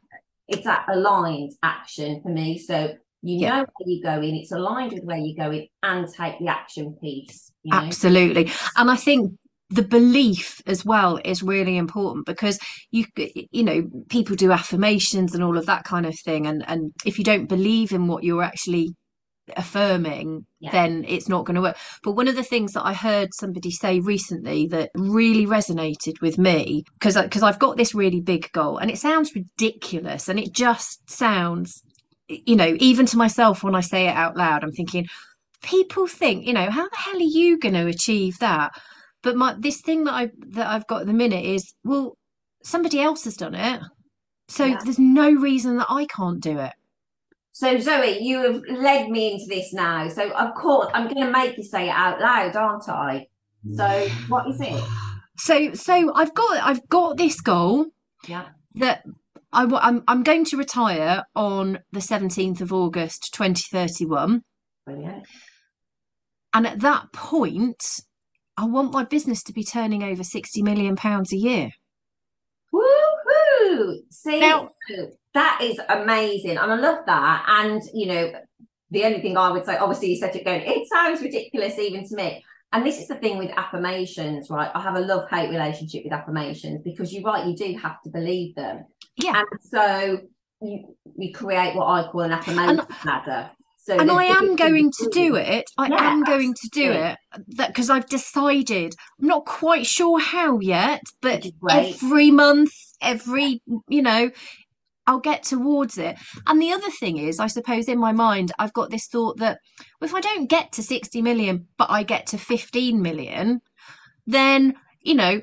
It's 0.49 0.65
that 0.65 0.87
aligned 0.89 1.53
action 1.63 2.21
for 2.23 2.29
me. 2.29 2.59
So 2.59 2.95
you 3.23 3.39
yeah. 3.39 3.49
know 3.49 3.67
where 3.77 3.87
you're 3.87 4.03
going, 4.03 4.37
it's 4.37 4.53
aligned 4.53 4.93
with 4.93 5.05
where 5.05 5.19
you're 5.19 5.37
going, 5.37 5.69
and 5.83 6.09
take 6.13 6.39
the 6.39 6.49
action 6.49 6.97
piece. 7.01 7.53
You 7.63 7.73
know? 7.73 7.79
Absolutely. 7.79 8.51
And 8.77 8.91
I 8.91 8.97
think 8.97 9.33
the 9.71 9.83
belief 9.83 10.61
as 10.67 10.85
well 10.85 11.21
is 11.25 11.43
really 11.43 11.77
important 11.77 12.27
because 12.27 12.59
you 12.91 13.05
you 13.17 13.63
know 13.63 13.89
people 14.09 14.35
do 14.35 14.51
affirmations 14.51 15.33
and 15.33 15.45
all 15.45 15.57
of 15.57 15.67
that 15.67 15.85
kind 15.85 16.07
of 16.07 16.19
thing 16.19 16.45
and 16.47 16.65
and 16.69 16.93
if 17.07 17.19
you 17.19 17.25
don't 17.25 17.47
believe 17.47 17.93
in 17.93 18.09
what 18.09 18.25
you're 18.25 18.43
actually 18.43 18.93
affirming 19.57 20.45
yeah. 20.61 20.71
then 20.71 21.05
it's 21.07 21.29
not 21.29 21.45
going 21.45 21.55
to 21.55 21.61
work 21.61 21.77
but 22.03 22.13
one 22.13 22.29
of 22.29 22.37
the 22.37 22.43
things 22.43 22.73
that 22.73 22.85
i 22.85 22.93
heard 22.93 23.29
somebody 23.35 23.71
say 23.71 24.01
recently 24.01 24.67
that 24.67 24.91
really 24.95 25.47
resonated 25.47 26.21
with 26.21 26.39
me 26.39 26.85
because 26.99 27.17
because 27.17 27.43
i've 27.43 27.59
got 27.59 27.77
this 27.77 27.95
really 27.95 28.21
big 28.21 28.51
goal 28.53 28.79
and 28.79 28.91
it 28.91 28.99
sounds 28.99 29.35
ridiculous 29.35 30.29
and 30.29 30.39
it 30.39 30.53
just 30.53 31.09
sounds 31.09 31.83
you 32.29 32.57
know 32.57 32.77
even 32.79 33.07
to 33.07 33.17
myself 33.17 33.63
when 33.63 33.75
i 33.75 33.81
say 33.81 34.07
it 34.07 34.15
out 34.15 34.37
loud 34.37 34.63
i'm 34.63 34.73
thinking 34.73 35.07
people 35.63 36.07
think 36.07 36.47
you 36.47 36.53
know 36.53 36.71
how 36.71 36.89
the 36.89 36.97
hell 36.97 37.17
are 37.17 37.21
you 37.21 37.59
going 37.59 37.75
to 37.75 37.87
achieve 37.87 38.39
that 38.39 38.73
but 39.23 39.37
my 39.37 39.55
this 39.59 39.81
thing 39.81 40.05
that 40.05 40.15
i 40.15 40.31
that 40.49 40.67
i've 40.67 40.87
got 40.87 41.03
at 41.03 41.07
the 41.07 41.13
minute 41.13 41.45
is 41.45 41.75
well 41.85 42.17
somebody 42.63 43.01
else 43.01 43.25
has 43.25 43.37
done 43.37 43.55
it 43.55 43.81
so 44.49 44.65
yeah. 44.65 44.79
there's 44.85 44.99
no 44.99 45.31
reason 45.31 45.77
that 45.77 45.87
i 45.91 46.07
can't 46.07 46.41
do 46.41 46.59
it 46.59 46.73
so 47.61 47.79
Zoe, 47.79 48.23
you 48.23 48.39
have 48.41 48.63
led 48.71 49.11
me 49.11 49.33
into 49.33 49.45
this 49.47 49.75
now. 49.75 50.09
So 50.09 50.31
of 50.31 50.55
course 50.55 50.89
I'm 50.95 51.13
going 51.13 51.27
to 51.27 51.31
make 51.31 51.59
you 51.59 51.63
say 51.63 51.89
it 51.89 51.95
out 51.95 52.19
loud, 52.19 52.57
aren't 52.57 52.89
I? 52.89 53.27
So 53.77 54.09
what 54.29 54.49
is 54.49 54.63
it? 54.63 54.83
So 55.37 55.75
so 55.75 56.11
I've 56.15 56.35
got 56.35 56.57
I've 56.63 56.89
got 56.89 57.19
this 57.19 57.39
goal. 57.43 57.89
Yeah. 58.27 58.47
That 58.77 59.03
I, 59.53 59.65
I'm 59.65 60.03
I'm 60.09 60.23
going 60.23 60.47
to 60.47 60.57
retire 60.57 61.25
on 61.37 61.81
the 61.93 62.01
17th 62.01 62.63
of 62.63 62.73
August 62.73 63.35
2031. 63.35 64.41
Brilliant. 64.87 65.27
And 66.55 66.67
at 66.67 66.81
that 66.81 67.13
point, 67.13 67.85
I 68.57 68.65
want 68.65 68.95
my 68.95 69.05
business 69.05 69.43
to 69.43 69.53
be 69.53 69.65
turning 69.65 70.03
over 70.03 70.25
60 70.25 70.63
million 70.63 70.97
pounds 70.97 71.31
a 71.35 71.37
year. 71.37 71.73
See, 74.11 74.41
now, 74.41 74.71
that 75.35 75.61
is 75.63 75.81
amazing. 75.89 76.57
And 76.59 76.73
I 76.73 76.77
love 76.77 77.05
that. 77.07 77.45
And, 77.49 77.83
you 77.95 78.07
know, 78.07 78.33
the 78.91 79.05
only 79.05 79.21
thing 79.21 79.37
I 79.37 79.51
would 79.51 79.65
say, 79.65 79.77
obviously, 79.77 80.11
you 80.11 80.17
said 80.17 80.35
it 80.37 80.45
going, 80.45 80.63
it 80.63 80.89
sounds 80.89 81.21
ridiculous 81.23 81.79
even 81.79 82.07
to 82.09 82.17
me. 82.17 82.45
and 82.73 82.87
this 82.87 82.99
is 83.01 83.09
the 83.09 83.17
thing 83.17 83.39
with 83.39 83.51
affirmations, 83.57 84.49
right? 84.51 84.71
I 84.75 84.81
have 84.83 84.97
a 84.97 85.01
love 85.01 85.29
hate 85.31 85.51
relationship 85.51 86.03
with 86.05 86.13
affirmations 86.13 86.83
because 86.85 87.13
you're 87.13 87.23
right, 87.25 87.47
you 87.47 87.57
do 87.57 87.77
have 87.79 88.01
to 88.03 88.11
believe 88.11 88.55
them. 88.55 88.85
Yeah. 89.17 89.41
And 89.41 89.61
so 89.61 90.21
you 90.63 90.97
you 91.17 91.33
create 91.33 91.75
what 91.75 91.87
I 91.87 92.09
call 92.11 92.23
an 92.23 92.33
affirmation 92.33 92.87
ladder. 93.05 93.51
So 93.79 93.99
and 93.99 94.11
I 94.11 94.25
am 94.25 94.57
going 94.57 94.93
to 94.93 95.09
do 95.11 95.37
it. 95.37 95.65
I 95.79 95.89
Yeah, 95.89 96.13
am 96.13 96.23
going 96.23 96.55
to 96.55 96.69
do 96.71 96.93
it 96.93 97.19
that 97.57 97.69
because 97.69 97.91
I've 97.91 98.09
decided. 98.09 98.95
I'm 99.21 99.27
not 99.29 99.47
quite 99.47 99.87
sure 99.87 100.21
how 100.21 100.61
yet, 100.61 101.03
but 101.23 101.37
Which 101.37 101.47
is 101.47 101.53
great. 101.61 101.95
every 102.03 102.31
month, 102.31 102.73
every 103.01 103.63
you 103.89 104.03
know, 104.03 104.31
I'll 105.07 105.21
get 105.21 105.43
towards 105.43 105.99
it. 105.99 106.17
And 106.47 106.61
the 106.61 106.73
other 106.73 106.91
thing 106.91 107.19
is, 107.19 107.41
I 107.41 107.47
suppose 107.47 107.89
in 107.89 107.99
my 107.99 108.13
mind, 108.13 108.53
I've 108.59 108.73
got 108.73 108.91
this 108.91 109.07
thought 109.07 109.39
that 109.39 109.59
if 110.01 110.15
I 110.15 110.21
don't 110.21 110.49
get 110.49 110.73
to 110.73 110.83
60 110.83 111.23
million, 111.23 111.67
but 111.79 111.91
I 111.91 112.03
get 112.03 112.27
to 112.29 112.39
15 112.39 113.01
million, 113.01 113.61
then 114.27 114.75
you 115.01 115.15
know, 115.15 115.41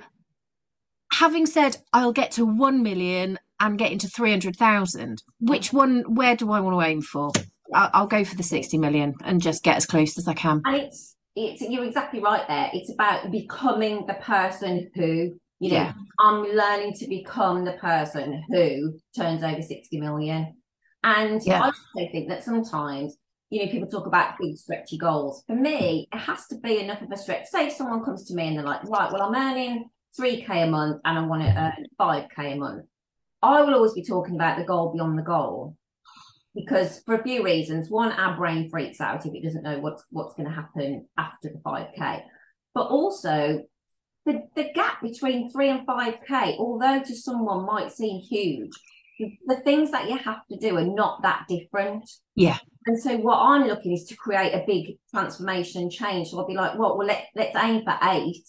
having 1.11 1.45
said 1.45 1.77
I'll 1.93 2.13
get 2.13 2.31
to 2.31 2.45
1 2.45 2.83
million 2.83 3.39
and 3.59 3.77
get 3.77 3.91
into 3.91 4.07
300,000, 4.07 5.23
which 5.39 5.73
one, 5.73 6.03
where 6.13 6.35
do 6.35 6.51
I 6.51 6.59
want 6.59 6.79
to 6.79 6.87
aim 6.87 7.01
for? 7.01 7.31
I'll, 7.73 7.89
I'll 7.93 8.07
go 8.07 8.23
for 8.23 8.35
the 8.35 8.43
60 8.43 8.77
million 8.77 9.15
and 9.23 9.41
just 9.41 9.63
get 9.63 9.77
as 9.77 9.85
close 9.85 10.17
as 10.17 10.27
I 10.27 10.33
can. 10.33 10.61
And 10.65 10.75
it's 10.75 11.15
it's 11.35 11.61
you're 11.61 11.85
exactly 11.85 12.19
right 12.19 12.47
there. 12.47 12.69
It's 12.73 12.91
about 12.91 13.31
becoming 13.31 14.05
the 14.07 14.15
person 14.15 14.89
who, 14.95 15.39
you 15.59 15.71
know, 15.71 15.75
Yeah. 15.77 15.93
I'm 16.19 16.43
learning 16.43 16.93
to 16.93 17.07
become 17.07 17.65
the 17.65 17.73
person 17.73 18.43
who 18.49 18.99
turns 19.15 19.43
over 19.43 19.61
60 19.61 19.99
million. 19.99 20.55
And 21.03 21.41
Yeah. 21.43 21.61
I 21.61 21.65
also 21.65 22.11
think 22.11 22.29
that 22.29 22.43
sometimes, 22.43 23.17
you 23.49 23.65
know, 23.65 23.71
people 23.71 23.87
talk 23.87 24.07
about 24.07 24.37
big 24.39 24.57
stretchy 24.57 24.97
goals. 24.97 25.43
For 25.47 25.55
me, 25.55 26.07
it 26.11 26.17
has 26.17 26.47
to 26.47 26.57
be 26.57 26.79
enough 26.79 27.01
of 27.01 27.11
a 27.11 27.17
stretch. 27.17 27.47
Say 27.47 27.67
if 27.67 27.73
someone 27.73 28.03
comes 28.03 28.25
to 28.25 28.35
me 28.35 28.47
and 28.47 28.57
they're 28.57 28.65
like, 28.65 28.83
right, 28.83 29.11
well, 29.11 29.23
I'm 29.23 29.35
earning 29.35 29.89
3k 30.19 30.63
a 30.63 30.67
month 30.67 31.01
and 31.05 31.17
I 31.17 31.21
want 31.25 31.43
to 31.43 31.49
earn 31.49 31.85
5k 31.99 32.53
a 32.53 32.55
month. 32.55 32.85
I 33.41 33.61
will 33.61 33.75
always 33.75 33.93
be 33.93 34.03
talking 34.03 34.35
about 34.35 34.57
the 34.57 34.65
goal 34.65 34.91
beyond 34.91 35.17
the 35.17 35.23
goal 35.23 35.77
because 36.55 37.01
for 37.05 37.15
a 37.15 37.23
few 37.23 37.43
reasons. 37.43 37.89
One, 37.89 38.11
our 38.11 38.35
brain 38.35 38.69
freaks 38.69 38.99
out 38.99 39.25
if 39.25 39.33
it 39.33 39.43
doesn't 39.43 39.63
know 39.63 39.79
what's 39.79 40.03
what's 40.09 40.33
going 40.33 40.49
to 40.49 40.55
happen 40.55 41.07
after 41.17 41.49
the 41.49 41.59
5k. 41.59 42.23
But 42.73 42.87
also 42.87 43.63
the, 44.27 44.43
the 44.55 44.69
gap 44.73 45.01
between 45.01 45.49
three 45.49 45.69
and 45.69 45.87
5k, 45.87 46.57
although 46.59 47.01
to 47.01 47.15
someone 47.15 47.65
might 47.65 47.91
seem 47.93 48.19
huge, 48.19 48.71
the, 49.47 49.55
things 49.63 49.89
that 49.91 50.09
you 50.09 50.17
have 50.17 50.45
to 50.51 50.57
do 50.57 50.77
are 50.77 50.85
not 50.85 51.23
that 51.23 51.45
different. 51.47 52.07
Yeah. 52.35 52.57
And 52.85 53.01
so 53.01 53.15
what 53.17 53.37
I'm 53.37 53.63
looking 53.67 53.93
is 53.93 54.03
to 54.05 54.15
create 54.15 54.53
a 54.53 54.63
big 54.67 54.97
transformation 55.11 55.83
and 55.83 55.91
change. 55.91 56.29
So 56.29 56.39
I'll 56.39 56.45
be 56.47 56.53
like, 56.55 56.77
well, 56.77 56.97
well 56.97 57.07
let, 57.07 57.27
let's 57.35 57.55
aim 57.55 57.83
for 57.83 57.97
eight 58.03 58.45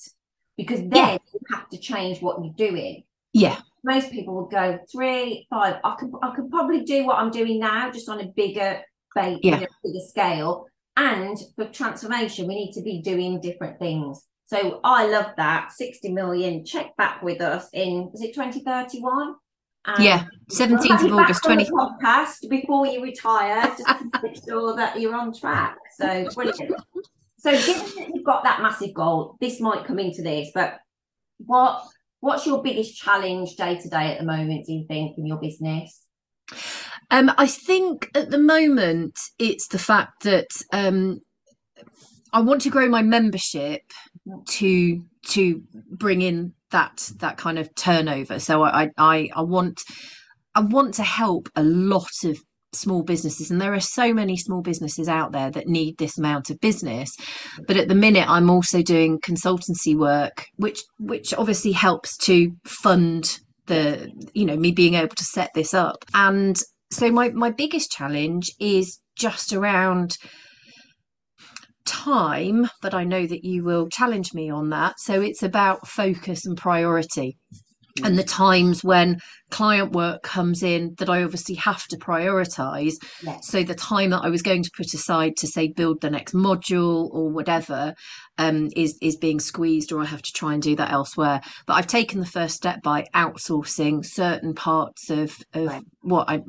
because 0.56 0.80
then 0.80 0.90
Yeah. 0.92 1.12
you 1.32 1.40
have 1.52 1.68
to 1.70 1.78
change 1.78 2.20
what 2.20 2.44
you're 2.44 2.68
doing 2.70 3.04
Yeah. 3.32 3.60
most 3.84 4.10
people 4.10 4.34
would 4.34 4.50
go 4.50 4.78
three, 4.90 5.46
five. 5.48 5.76
I 5.84 5.94
could 5.98 6.10
I 6.22 6.34
could 6.34 6.50
probably 6.50 6.82
do 6.82 7.06
what 7.06 7.18
I'm 7.18 7.30
doing 7.30 7.60
now, 7.60 7.90
just 7.92 8.08
on 8.08 8.20
a 8.20 8.26
bigger 8.26 8.82
base, 9.14 9.38
Yeah. 9.42 9.60
bigger 9.84 10.04
scale. 10.08 10.66
And 10.96 11.38
for 11.54 11.66
transformation, 11.66 12.48
we 12.48 12.56
need 12.56 12.72
to 12.72 12.82
be 12.82 13.00
doing 13.00 13.40
different 13.40 13.78
things. 13.78 14.24
So 14.48 14.80
I 14.82 15.06
love 15.06 15.34
that. 15.36 15.72
60 15.72 16.10
million, 16.12 16.64
check 16.64 16.96
back 16.96 17.22
with 17.22 17.42
us 17.42 17.68
in 17.74 18.10
was 18.10 18.22
it 18.22 18.34
2031? 18.34 19.34
And 19.84 20.02
Yeah. 20.02 20.24
17th 20.50 21.04
of 21.04 21.12
August, 21.12 21.46
on 21.46 21.56
20. 21.56 21.70
podcast 21.70 22.48
before 22.48 22.86
you 22.86 23.02
retire, 23.02 23.62
just 23.76 23.84
to 23.84 24.10
make 24.22 24.42
sure 24.42 24.74
that 24.74 24.98
you're 24.98 25.14
on 25.14 25.34
track. 25.34 25.76
So 25.96 26.28
brilliant. 26.34 26.72
So 27.38 27.50
given 27.52 27.82
that 27.96 28.10
you've 28.14 28.24
got 28.24 28.42
that 28.44 28.62
massive 28.62 28.94
goal, 28.94 29.36
this 29.40 29.60
might 29.60 29.84
come 29.84 29.98
into 29.98 30.22
this, 30.22 30.50
but 30.54 30.80
what 31.38 31.84
what's 32.20 32.46
your 32.46 32.62
biggest 32.62 32.96
challenge 32.96 33.54
day 33.56 33.78
to 33.78 33.88
day 33.88 34.12
at 34.12 34.18
the 34.18 34.26
moment, 34.26 34.66
do 34.66 34.72
you 34.72 34.86
think, 34.88 35.18
in 35.18 35.26
your 35.26 35.38
business? 35.38 36.04
Um, 37.10 37.30
I 37.36 37.46
think 37.46 38.10
at 38.14 38.30
the 38.30 38.38
moment 38.38 39.18
it's 39.38 39.68
the 39.68 39.78
fact 39.78 40.24
that 40.24 40.48
um, 40.72 41.20
I 42.32 42.40
want 42.40 42.62
to 42.62 42.70
grow 42.70 42.88
my 42.88 43.02
membership 43.02 43.82
to 44.46 45.04
to 45.28 45.62
bring 45.90 46.22
in 46.22 46.54
that 46.70 47.10
that 47.18 47.36
kind 47.36 47.58
of 47.58 47.74
turnover. 47.74 48.38
So 48.38 48.62
I 48.62 48.90
I 48.96 49.30
I 49.34 49.42
want 49.42 49.82
I 50.54 50.60
want 50.60 50.94
to 50.94 51.02
help 51.02 51.48
a 51.56 51.62
lot 51.62 52.24
of 52.24 52.38
small 52.74 53.02
businesses 53.02 53.50
and 53.50 53.60
there 53.60 53.72
are 53.72 53.80
so 53.80 54.12
many 54.12 54.36
small 54.36 54.60
businesses 54.60 55.08
out 55.08 55.32
there 55.32 55.50
that 55.50 55.66
need 55.66 55.96
this 55.96 56.18
amount 56.18 56.50
of 56.50 56.60
business 56.60 57.16
but 57.66 57.78
at 57.78 57.88
the 57.88 57.94
minute 57.94 58.28
I'm 58.28 58.50
also 58.50 58.82
doing 58.82 59.18
consultancy 59.20 59.96
work 59.96 60.44
which 60.56 60.82
which 60.98 61.32
obviously 61.32 61.72
helps 61.72 62.18
to 62.18 62.52
fund 62.66 63.38
the 63.68 64.12
you 64.34 64.44
know 64.44 64.56
me 64.56 64.70
being 64.70 64.94
able 64.94 65.14
to 65.14 65.24
set 65.24 65.50
this 65.54 65.72
up 65.72 66.04
and 66.12 66.60
so 66.90 67.10
my 67.10 67.30
my 67.30 67.50
biggest 67.50 67.90
challenge 67.90 68.50
is 68.60 69.00
just 69.16 69.54
around 69.54 70.18
time 71.88 72.68
but 72.82 72.94
I 72.94 73.04
know 73.04 73.26
that 73.26 73.44
you 73.44 73.64
will 73.64 73.88
challenge 73.88 74.34
me 74.34 74.50
on 74.50 74.70
that. 74.70 75.00
So 75.00 75.20
it's 75.20 75.42
about 75.42 75.88
focus 75.88 76.46
and 76.46 76.56
priority. 76.56 77.36
And 78.04 78.18
the 78.18 78.22
mm. 78.22 78.28
times 78.28 78.84
when 78.84 79.18
client 79.50 79.92
work 79.92 80.22
comes 80.22 80.62
in 80.62 80.94
that 80.98 81.08
I 81.08 81.22
obviously 81.22 81.54
have 81.56 81.86
to 81.88 81.96
prioritize. 81.96 82.94
Yes. 83.22 83.48
So 83.48 83.62
the 83.62 83.74
time 83.74 84.10
that 84.10 84.24
I 84.24 84.28
was 84.28 84.42
going 84.42 84.62
to 84.62 84.70
put 84.76 84.92
aside 84.94 85.36
to 85.38 85.46
say 85.46 85.68
build 85.68 86.00
the 86.00 86.10
next 86.10 86.34
module 86.34 87.08
or 87.12 87.30
whatever 87.30 87.94
um, 88.38 88.68
is 88.76 88.96
is 89.02 89.16
being 89.16 89.40
squeezed, 89.40 89.90
or 89.92 90.00
I 90.00 90.04
have 90.04 90.22
to 90.22 90.32
try 90.32 90.54
and 90.54 90.62
do 90.62 90.76
that 90.76 90.92
elsewhere. 90.92 91.40
But 91.66 91.74
I've 91.74 91.86
taken 91.88 92.20
the 92.20 92.26
first 92.26 92.54
step 92.54 92.82
by 92.82 93.06
outsourcing 93.14 94.04
certain 94.04 94.54
parts 94.54 95.10
of 95.10 95.36
of 95.54 95.66
Right. 95.68 95.82
what 96.02 96.28
I 96.30 96.42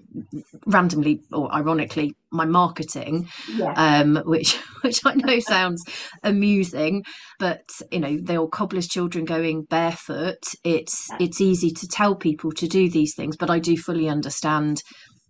randomly 0.66 1.22
or 1.32 1.54
ironically 1.54 2.14
my 2.32 2.46
marketing 2.46 3.28
Yeah. 3.56 3.74
um, 3.76 4.18
which 4.26 4.56
which 4.82 5.02
I 5.06 5.16
know 5.16 5.40
sounds 5.40 5.84
amusing, 6.24 7.04
but 7.40 7.62
you 7.92 8.00
know 8.00 8.18
the 8.22 8.36
old 8.36 8.52
cobbler's 8.52 8.88
children 8.88 9.26
going 9.26 9.64
barefoot. 9.64 10.38
It's 10.64 11.10
it's 11.20 11.42
easy 11.42 11.72
to 11.72 11.88
tell 11.88 12.16
people 12.16 12.52
to 12.54 12.68
do 12.68 12.89
these 12.90 13.16
things, 13.16 13.38
but 13.38 13.50
I 13.50 13.60
do 13.60 13.78
fully 13.78 14.10
understand 14.10 14.82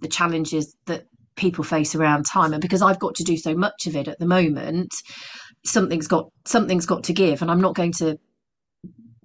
the 0.02 0.08
challenges 0.08 0.76
that 0.86 1.04
people 1.36 1.64
face 1.64 1.96
around 1.96 2.26
time, 2.26 2.54
and 2.54 2.62
because 2.62 2.82
I've 2.82 3.00
got 3.00 3.16
to 3.16 3.24
do 3.24 3.38
so 3.38 3.56
much 3.56 3.88
of 3.88 3.96
it 3.96 4.08
at 4.08 4.20
the 4.20 4.26
moment, 4.26 4.92
something's 5.66 6.08
got 6.08 6.30
something's 6.46 6.86
got 6.86 7.04
to 7.06 7.14
give, 7.14 7.42
and 7.42 7.52
I'm 7.52 7.62
not 7.62 7.76
going 7.76 7.94
to 7.94 8.18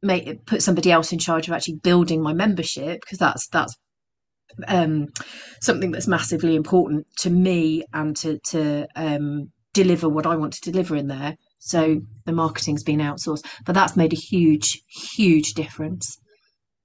make 0.03 0.44
put 0.47 0.62
somebody 0.62 0.92
else 0.92 1.12
in 1.12 1.18
charge 1.18 1.49
of 1.49 1.55
actually 1.55 1.77
building 1.83 2.23
my 2.23 2.33
membership 2.33 3.01
because 3.01 3.18
that's 3.18 3.49
that's 3.49 3.75
um, 4.68 5.09
something 5.61 5.90
that's 5.90 6.07
massively 6.07 6.55
important 6.55 7.07
to 7.18 7.31
me 7.31 7.85
and 7.92 8.16
to 8.18 8.38
to 8.51 8.87
um, 8.97 9.51
deliver 9.73 10.09
what 10.09 10.27
I 10.27 10.37
want 10.37 10.55
to 10.55 10.70
deliver 10.70 10.97
in 10.97 11.09
there. 11.09 11.37
So 11.59 12.01
the 12.27 12.33
marketing's 12.33 12.83
been 12.83 13.01
outsourced, 13.01 13.47
but 13.64 13.75
that's 13.75 13.97
made 13.97 14.12
a 14.12 14.16
huge, 14.16 14.83
huge 14.87 15.55
difference. 15.55 16.18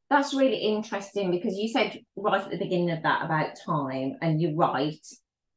That's 0.10 0.34
really 0.34 0.58
interesting 0.58 1.32
because 1.32 1.56
you 1.58 1.67
said 1.67 2.00
right 2.15 2.41
at 2.41 2.50
the 2.50 2.58
beginning 2.58 2.91
of 2.91 3.04
that 3.04 3.26
about 3.26 3.58
time, 3.63 4.15
and 4.22 4.41
you're 4.41 4.56
right. 4.56 5.06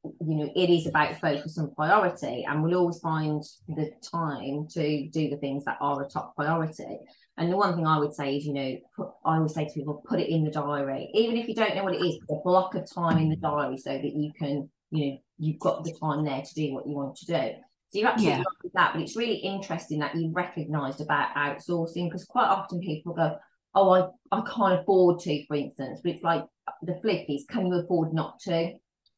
You 0.05 0.37
know, 0.37 0.53
it 0.57 0.69
is 0.69 0.87
about 0.87 1.21
focus 1.21 1.57
and 1.59 1.75
priority, 1.75 2.45
and 2.47 2.63
we'll 2.63 2.75
always 2.75 2.99
find 2.99 3.43
the 3.69 3.93
time 4.11 4.67
to 4.73 5.09
do 5.11 5.31
the 5.31 5.37
things 5.37 5.65
that 5.65 5.79
are 5.81 6.03
a 6.03 6.09
top 6.09 6.35
priority. 6.37 6.99
And 7.39 7.51
the 7.51 7.57
one 7.57 7.75
thing 7.77 7.87
I 7.87 7.99
would 7.99 8.13
say 8.13 8.37
is, 8.37 8.45
you 8.45 8.53
know, 8.53 8.77
put, 8.97 9.09
I 9.25 9.37
always 9.37 9.55
say 9.55 9.65
to 9.65 9.73
people, 9.73 10.03
put 10.07 10.21
it 10.21 10.29
in 10.29 10.45
the 10.45 10.51
diary, 10.51 11.09
even 11.15 11.37
if 11.37 11.49
you 11.49 11.55
don't 11.55 11.75
know 11.75 11.85
what 11.85 11.95
it 11.95 12.05
is, 12.05 12.19
put 12.29 12.39
a 12.39 12.43
block 12.45 12.75
of 12.75 12.93
time 12.93 13.19
in 13.19 13.31
the 13.31 13.37
diary 13.37 13.79
so 13.79 13.91
that 13.91 14.05
you 14.05 14.33
can, 14.39 14.69
you 14.91 15.07
know, 15.07 15.19
you've 15.39 15.61
got 15.61 15.85
the 15.85 15.97
time 15.99 16.25
there 16.25 16.43
to 16.43 16.55
do 16.55 16.75
what 16.75 16.87
you 16.87 16.95
want 16.95 17.17
to 17.17 17.27
do. 17.27 17.53
So 17.89 17.99
you're 17.99 18.09
absolutely 18.09 18.39
Yeah. 18.41 18.45
right 18.45 18.63
with 18.65 18.73
that, 18.75 18.93
but 18.93 19.03
it's 19.03 19.17
really 19.17 19.37
interesting 19.37 20.01
that 20.01 20.17
you 20.17 20.31
recognised 20.33 21.01
about 21.01 21.35
outsourcing 21.37 22.09
because 22.09 22.25
quite 22.25 22.49
often 22.49 22.81
people 22.81 23.15
go, 23.15 23.37
oh, 23.75 23.91
I, 23.91 24.37
I 24.37 24.43
can't 24.43 24.81
afford 24.81 25.21
to, 25.21 25.47
for 25.47 25.57
instance. 25.57 26.01
But 26.03 26.13
it's 26.13 26.23
like 26.23 26.45
the 26.83 26.99
flip 27.01 27.27
is, 27.29 27.45
can 27.49 27.67
you 27.67 27.75
afford 27.75 28.13
not 28.13 28.39
to? 28.41 28.73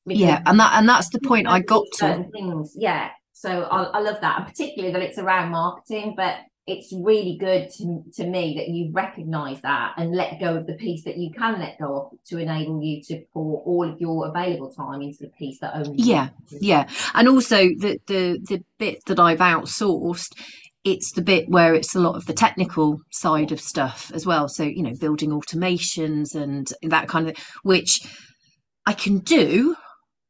Because 0.07 0.21
Yeah, 0.21 0.43
and 0.47 0.61
that 0.61 0.73
and 0.75 0.89
that's 0.89 1.09
the 1.09 1.21
point 1.21 1.49
I 1.49 1.61
got 1.61 1.85
to. 1.99 2.27
things. 2.33 2.75
Yeah. 2.77 3.11
So 3.33 3.63
I, 3.63 3.85
I 3.85 4.01
love 4.01 4.21
that, 4.21 4.39
and 4.39 4.47
particularly 4.47 4.93
that 4.93 5.03
it's 5.03 5.19
around 5.19 5.51
marketing. 5.51 6.15
But 6.17 6.37
it's 6.67 6.93
really 6.95 7.37
good 7.39 7.69
to, 7.71 8.03
to 8.15 8.27
me 8.27 8.55
that 8.57 8.69
you 8.69 8.91
recognise 8.93 9.61
that 9.61 9.95
and 9.99 10.15
let 10.15 10.41
go 10.41 10.57
of 10.57 10.67
the 10.67 10.73
piece 10.75 11.05
that 11.05 11.19
you 11.19 11.31
can 11.31 11.59
let 11.59 11.79
go 11.79 12.11
of 12.13 12.19
to 12.27 12.39
enable 12.39 12.83
you 12.83 13.03
to 13.03 13.23
pour 13.35 13.61
all 13.63 13.91
of 13.91 14.01
your 14.01 14.29
available 14.29 14.73
time 14.73 15.03
into 15.03 15.19
the 15.21 15.29
piece 15.39 15.59
that 15.61 15.77
only 15.77 15.97
Yeah, 15.99 16.31
yeah, 16.61 16.89
and 17.15 17.29
also 17.29 17.57
the 17.57 17.99
the 18.07 18.39
the 18.49 18.65
bit 18.79 19.05
that 19.07 19.21
I've 19.21 19.41
outsourced. 19.41 20.33
It's 20.85 21.13
the 21.13 21.23
bit 21.23 21.49
where 21.49 21.75
it's 21.75 21.95
a 21.95 22.01
lot 22.01 22.17
of 22.17 22.27
the 22.27 22.35
technical 22.35 23.01
side 23.11 23.53
of 23.53 23.61
stuff 23.61 24.13
as 24.15 24.27
well. 24.27 24.49
So 24.49 24.65
you 24.65 24.83
know, 24.83 24.95
building 25.01 25.31
automations 25.31 26.35
and 26.35 26.73
that 26.83 27.09
kind 27.09 27.29
of 27.29 27.37
which 27.63 28.01
I 28.87 28.93
can 28.93 29.19
do, 29.19 29.77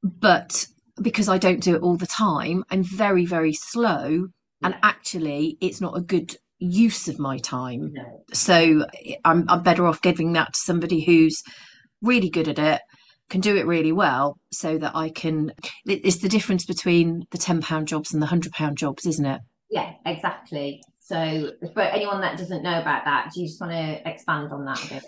but 0.03 0.67
because 1.03 1.29
I 1.29 1.39
don't 1.39 1.63
do 1.63 1.75
it 1.75 1.83
all 1.83 1.97
the 1.97 2.07
time, 2.07 2.65
I'm 2.71 2.85
very 2.85 3.27
very 3.27 3.53
slow 3.53 4.29
and 4.63 4.77
actually 4.83 5.59
it's 5.61 5.81
not 5.81 5.97
a 5.97 6.01
good 6.01 6.37
use 6.59 7.09
of 7.09 7.19
my 7.19 7.39
time. 7.39 7.93
No. 7.93 8.25
So 8.33 8.87
I'm 9.25 9.45
I'm 9.49 9.63
better 9.63 9.87
off 9.87 10.01
giving 10.01 10.33
that 10.33 10.55
to 10.55 10.59
somebody 10.59 11.05
who's 11.05 11.43
really 12.01 12.31
good 12.31 12.49
at 12.49 12.59
it, 12.59 12.81
can 13.31 13.41
do 13.41 13.57
it 13.57 13.67
really 13.67 13.93
well, 13.93 14.37
so 14.53 14.79
that 14.79 14.95
I 14.95 15.11
can. 15.11 15.53
It's 15.85 16.19
the 16.19 16.29
difference 16.29 16.65
between 16.65 17.25
the 17.31 17.39
ten 17.39 17.61
pound 17.61 17.89
jobs 17.89 18.13
and 18.13 18.23
the 18.23 18.27
hundred 18.27 18.53
pound 18.53 18.79
jobs, 18.79 19.07
isn't 19.07 19.27
it? 19.27 19.41
Yeah, 19.75 19.95
exactly. 20.07 20.85
So, 21.01 21.51
for 21.75 21.83
anyone 21.83 22.21
that 22.21 22.39
doesn't 22.39 22.63
know 22.63 22.81
about 22.81 23.05
that, 23.07 23.33
do 23.35 23.41
you 23.41 23.49
just 23.49 23.61
want 23.61 23.73
to 23.73 24.09
expand 24.09 24.53
on 24.53 24.65
that 24.67 24.85
a 24.85 24.95
bit? 24.95 25.05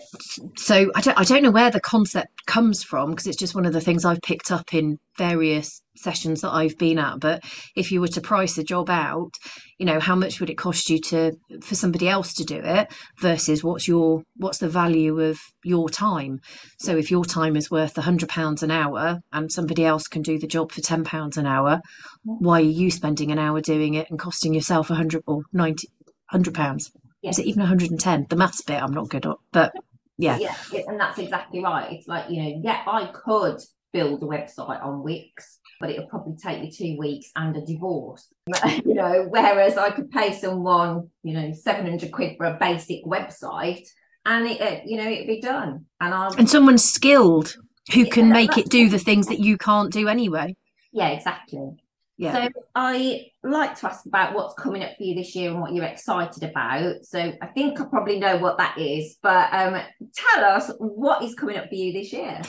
So 0.59 0.91
I 0.93 1.01
don't 1.01 1.17
I 1.17 1.23
don't 1.23 1.45
know 1.45 1.53
where 1.53 1.71
the 1.71 1.81
concept 1.81 2.47
comes 2.47 2.83
from 2.83 3.11
because 3.11 3.29
it's 3.29 3.37
just 3.37 3.55
one 3.55 3.65
of 3.65 3.73
the 3.73 3.81
things 3.81 4.05
I've 4.05 4.21
picked 4.23 4.51
up 4.51 4.75
in 4.75 4.99
various 5.19 5.81
sessions 5.97 6.41
that 6.43 6.51
I've 6.51 6.79
been 6.79 6.99
at. 6.99 7.21
But 7.21 7.43
if 7.75 7.91
you 7.91 8.01
were 8.01 8.09
to 8.09 8.21
price 8.21 8.59
a 8.59 8.65
job 8.65 8.91
out, 8.91 9.33
you 9.79 9.87
know, 9.87 10.01
how 10.01 10.15
much 10.15 10.41
would 10.41 10.51
it 10.51 10.59
cost 10.59 10.89
you 10.91 11.01
to 11.01 11.33
for 11.63 11.75
somebody 11.75 12.09
else 12.09 12.33
to 12.35 12.45
do 12.45 12.61
it 12.63 12.93
versus 13.21 13.65
what's 13.65 13.89
your 13.89 14.23
what's 14.37 14.59
the 14.59 14.69
value 14.69 15.21
of 15.21 15.39
your 15.65 15.89
time? 15.89 16.41
So 16.79 16.97
if 16.97 17.11
your 17.11 17.25
time 17.25 17.57
is 17.57 17.71
worth 17.71 17.97
a 17.99 18.03
hundred 18.03 18.29
pounds 18.29 18.63
an 18.63 18.71
hour 18.71 19.21
and 19.33 19.51
somebody 19.51 19.85
else 19.85 20.07
can 20.07 20.23
do 20.23 20.39
the 20.39 20.47
job 20.47 20.73
for 20.73 20.81
ten 20.81 21.05
pounds 21.05 21.37
an 21.37 21.47
hour, 21.47 21.81
why 22.25 22.61
are 22.61 22.65
you 22.65 22.91
spending 22.91 23.31
an 23.31 23.39
hour 23.39 23.61
doing 23.61 23.95
it 23.95 24.09
and 24.11 24.19
costing 24.19 24.55
yourself 24.55 24.91
a 24.91 24.95
hundred 24.95 25.23
or 25.27 25.43
ninety 25.53 25.89
hundred 26.31 26.55
pounds? 26.55 26.91
Yeah. 27.23 27.31
Is 27.31 27.39
it 27.39 27.47
even 27.47 27.61
110? 27.61 28.27
The 28.29 28.37
maths 28.37 28.63
bit 28.63 28.81
I'm 28.81 28.93
not 28.93 29.09
good 29.09 29.27
at, 29.27 29.37
but 29.51 29.73
yeah. 30.19 30.39
yeah, 30.39 30.55
and 30.87 30.99
that's 30.99 31.19
exactly 31.19 31.63
right. 31.63 31.93
It's 31.93 32.07
like, 32.07 32.31
you 32.31 32.43
know, 32.43 32.61
yeah, 32.63 32.83
I 32.87 33.07
could 33.07 33.61
build 33.97 34.23
a 34.23 34.27
website 34.27 34.85
on 34.85 35.03
Wix, 35.03 35.59
but 35.81 35.89
it'll 35.91 36.07
probably 36.07 36.37
take 36.37 36.61
me 36.61 36.71
two 36.71 36.97
weeks 36.99 37.31
and 37.35 37.57
a 37.57 37.63
divorce. 37.65 38.27
you 38.85 38.95
know, 38.95 39.27
whereas 39.31 39.79
I 39.79 39.91
could 39.91 40.11
pay 40.11 40.33
someone, 40.33 41.09
you 41.23 41.33
know, 41.33 41.53
700 41.53 42.13
quid 42.13 42.37
for 42.37 42.45
a 42.47 42.59
basic 42.61 43.05
website 43.05 43.87
and 44.27 44.47
it, 44.47 44.61
it 44.61 44.83
you 44.87 44.99
know, 44.99 45.09
it'd 45.09 45.27
be 45.27 45.41
done. 45.41 45.87
And 46.01 46.13
I'll, 46.13 46.35
and 46.37 46.49
someone 46.49 46.77
skilled 46.79 47.57
who 47.95 48.01
Yeah, 48.01 48.11
can 48.11 48.29
that- 48.29 48.35
make 48.35 48.59
it 48.59 48.69
do 48.69 48.89
the 48.91 48.99
things 48.99 49.29
that 49.29 49.39
you 49.41 49.57
can't 49.57 49.91
do 49.93 50.09
anyway. 50.09 50.57
yeah, 50.93 51.09
exactly. 51.09 51.71
Yeah. 52.19 52.33
So 52.47 52.49
I 52.75 53.27
like 53.45 53.79
to 53.81 53.87
ask 53.89 54.07
about 54.07 54.35
what's 54.35 54.55
coming 54.55 54.83
up 54.83 54.93
for 54.97 55.03
you 55.03 55.15
this 55.15 55.37
year 55.37 55.51
and 55.51 55.61
what 55.61 55.75
you're 55.75 55.85
excited 55.85 56.43
about. 56.43 57.05
So 57.05 57.19
I 57.43 57.47
think 57.49 57.79
I 57.79 57.85
probably 57.85 58.19
know 58.19 58.39
what 58.39 58.57
that 58.57 58.79
is, 58.79 59.19
but 59.23 59.53
um, 59.53 59.77
tell 60.15 60.45
us 60.45 60.71
what 60.79 61.23
is 61.23 61.35
coming 61.35 61.59
up 61.59 61.69
for 61.69 61.75
you 61.75 61.93
this 61.93 62.15
year. 62.15 62.41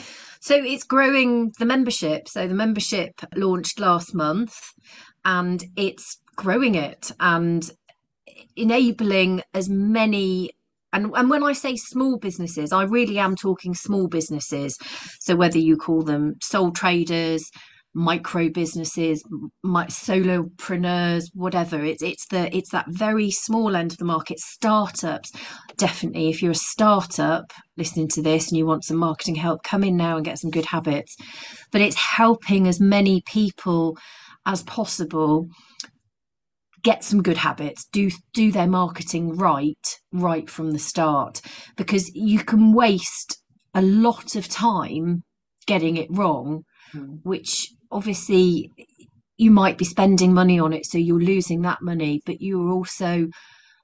So 0.47 0.55
it's 0.55 0.85
growing 0.85 1.51
the 1.59 1.65
membership. 1.65 2.29
So 2.29 2.47
the 2.47 2.53
membership 2.53 3.19
launched 3.35 3.81
last 3.81 4.15
month 4.15 4.55
and 5.25 5.61
it's 5.75 6.21
growing 6.37 6.75
it 6.75 7.11
and 7.19 7.69
enabling 8.55 9.41
as 9.53 9.67
many 9.69 10.51
and, 10.93 11.11
and 11.15 11.29
when 11.29 11.43
I 11.43 11.51
say 11.51 11.75
small 11.75 12.17
businesses, 12.17 12.71
I 12.71 12.83
really 12.83 13.19
am 13.19 13.35
talking 13.35 13.75
small 13.75 14.07
businesses. 14.07 14.77
So 15.19 15.35
whether 15.35 15.59
you 15.59 15.75
call 15.75 16.03
them 16.03 16.35
sole 16.41 16.71
traders, 16.71 17.43
micro 17.97 18.47
businesses, 18.47 19.23
my, 19.63 19.87
solopreneurs, 19.87 21.25
whatever, 21.33 21.83
it's 21.83 22.03
it's 22.03 22.27
the 22.27 22.55
it's 22.55 22.69
that 22.69 22.85
very 22.89 23.31
small 23.31 23.75
end 23.75 23.91
of 23.91 23.97
the 23.97 24.05
market. 24.05 24.39
Startups, 24.39 25.31
definitely. 25.77 26.29
If 26.29 26.43
you're 26.43 26.51
a 26.51 26.55
startup 26.55 27.51
listening 27.75 28.07
to 28.09 28.21
this 28.21 28.49
and 28.49 28.57
you 28.57 28.67
want 28.67 28.85
some 28.85 28.97
marketing 28.97 29.35
help, 29.35 29.63
come 29.63 29.83
in 29.83 29.97
now 29.97 30.15
and 30.15 30.23
get 30.25 30.37
some 30.37 30.51
good 30.51 30.67
habits. 30.67 31.15
But 31.71 31.81
it's 31.81 31.95
helping 31.95 32.67
as 32.67 32.79
many 32.79 33.23
people 33.25 33.97
as 34.45 34.61
possible 34.63 35.47
get 36.83 37.03
some 37.03 37.23
good 37.23 37.37
habits 37.37 37.85
do 37.91 38.09
do 38.33 38.51
their 38.51 38.67
marketing 38.67 39.35
right 39.35 39.87
right 40.13 40.49
from 40.49 40.71
the 40.71 40.79
start 40.79 41.41
because 41.75 42.09
you 42.13 42.39
can 42.39 42.71
waste 42.71 43.41
a 43.73 43.81
lot 43.81 44.35
of 44.35 44.47
time 44.47 45.23
getting 45.65 45.97
it 45.97 46.07
wrong 46.11 46.63
Mm. 46.95 47.19
which 47.23 47.73
obviously 47.91 48.71
you 49.37 49.51
might 49.51 49.77
be 49.77 49.85
spending 49.85 50.33
money 50.33 50.59
on 50.59 50.73
it 50.73 50.85
so 50.85 50.97
you're 50.97 51.19
losing 51.19 51.61
that 51.61 51.81
money 51.81 52.21
but 52.25 52.41
you're 52.41 52.71
also 52.71 53.27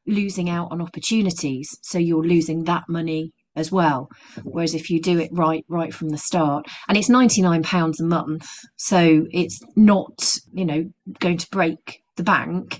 losing 0.05 0.49
out 0.49 0.71
on 0.71 0.81
opportunities 0.81 1.77
so 1.81 1.97
you're 1.97 2.23
losing 2.25 2.63
that 2.63 2.83
money 2.89 3.31
as 3.55 3.71
well. 3.71 4.09
Whereas 4.43 4.73
if 4.73 4.89
you 4.89 4.99
do 4.99 5.19
it 5.19 5.29
right 5.31 5.63
right 5.67 5.93
from 5.93 6.09
the 6.09 6.17
start 6.17 6.65
and 6.87 6.97
it's 6.97 7.09
99 7.09 7.63
pounds 7.63 7.99
a 7.99 8.05
month 8.05 8.47
so 8.75 9.25
it's 9.31 9.59
not 9.75 10.37
you 10.53 10.65
know 10.65 10.85
going 11.19 11.37
to 11.37 11.47
break 11.51 12.01
the 12.15 12.23
bank 12.23 12.79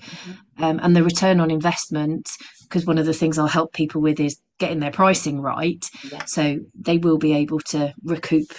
um, 0.58 0.78
and 0.82 0.94
the 0.94 1.02
return 1.02 1.40
on 1.40 1.50
investment 1.50 2.28
because 2.62 2.86
one 2.86 2.98
of 2.98 3.06
the 3.06 3.12
things 3.12 3.38
I'll 3.38 3.46
help 3.46 3.72
people 3.72 4.00
with 4.00 4.20
is 4.20 4.38
getting 4.58 4.80
their 4.80 4.92
pricing 4.92 5.40
right. 5.40 5.84
Yeah. 6.10 6.24
so 6.26 6.58
they 6.78 6.98
will 6.98 7.18
be 7.18 7.34
able 7.34 7.60
to 7.70 7.92
recoup 8.04 8.52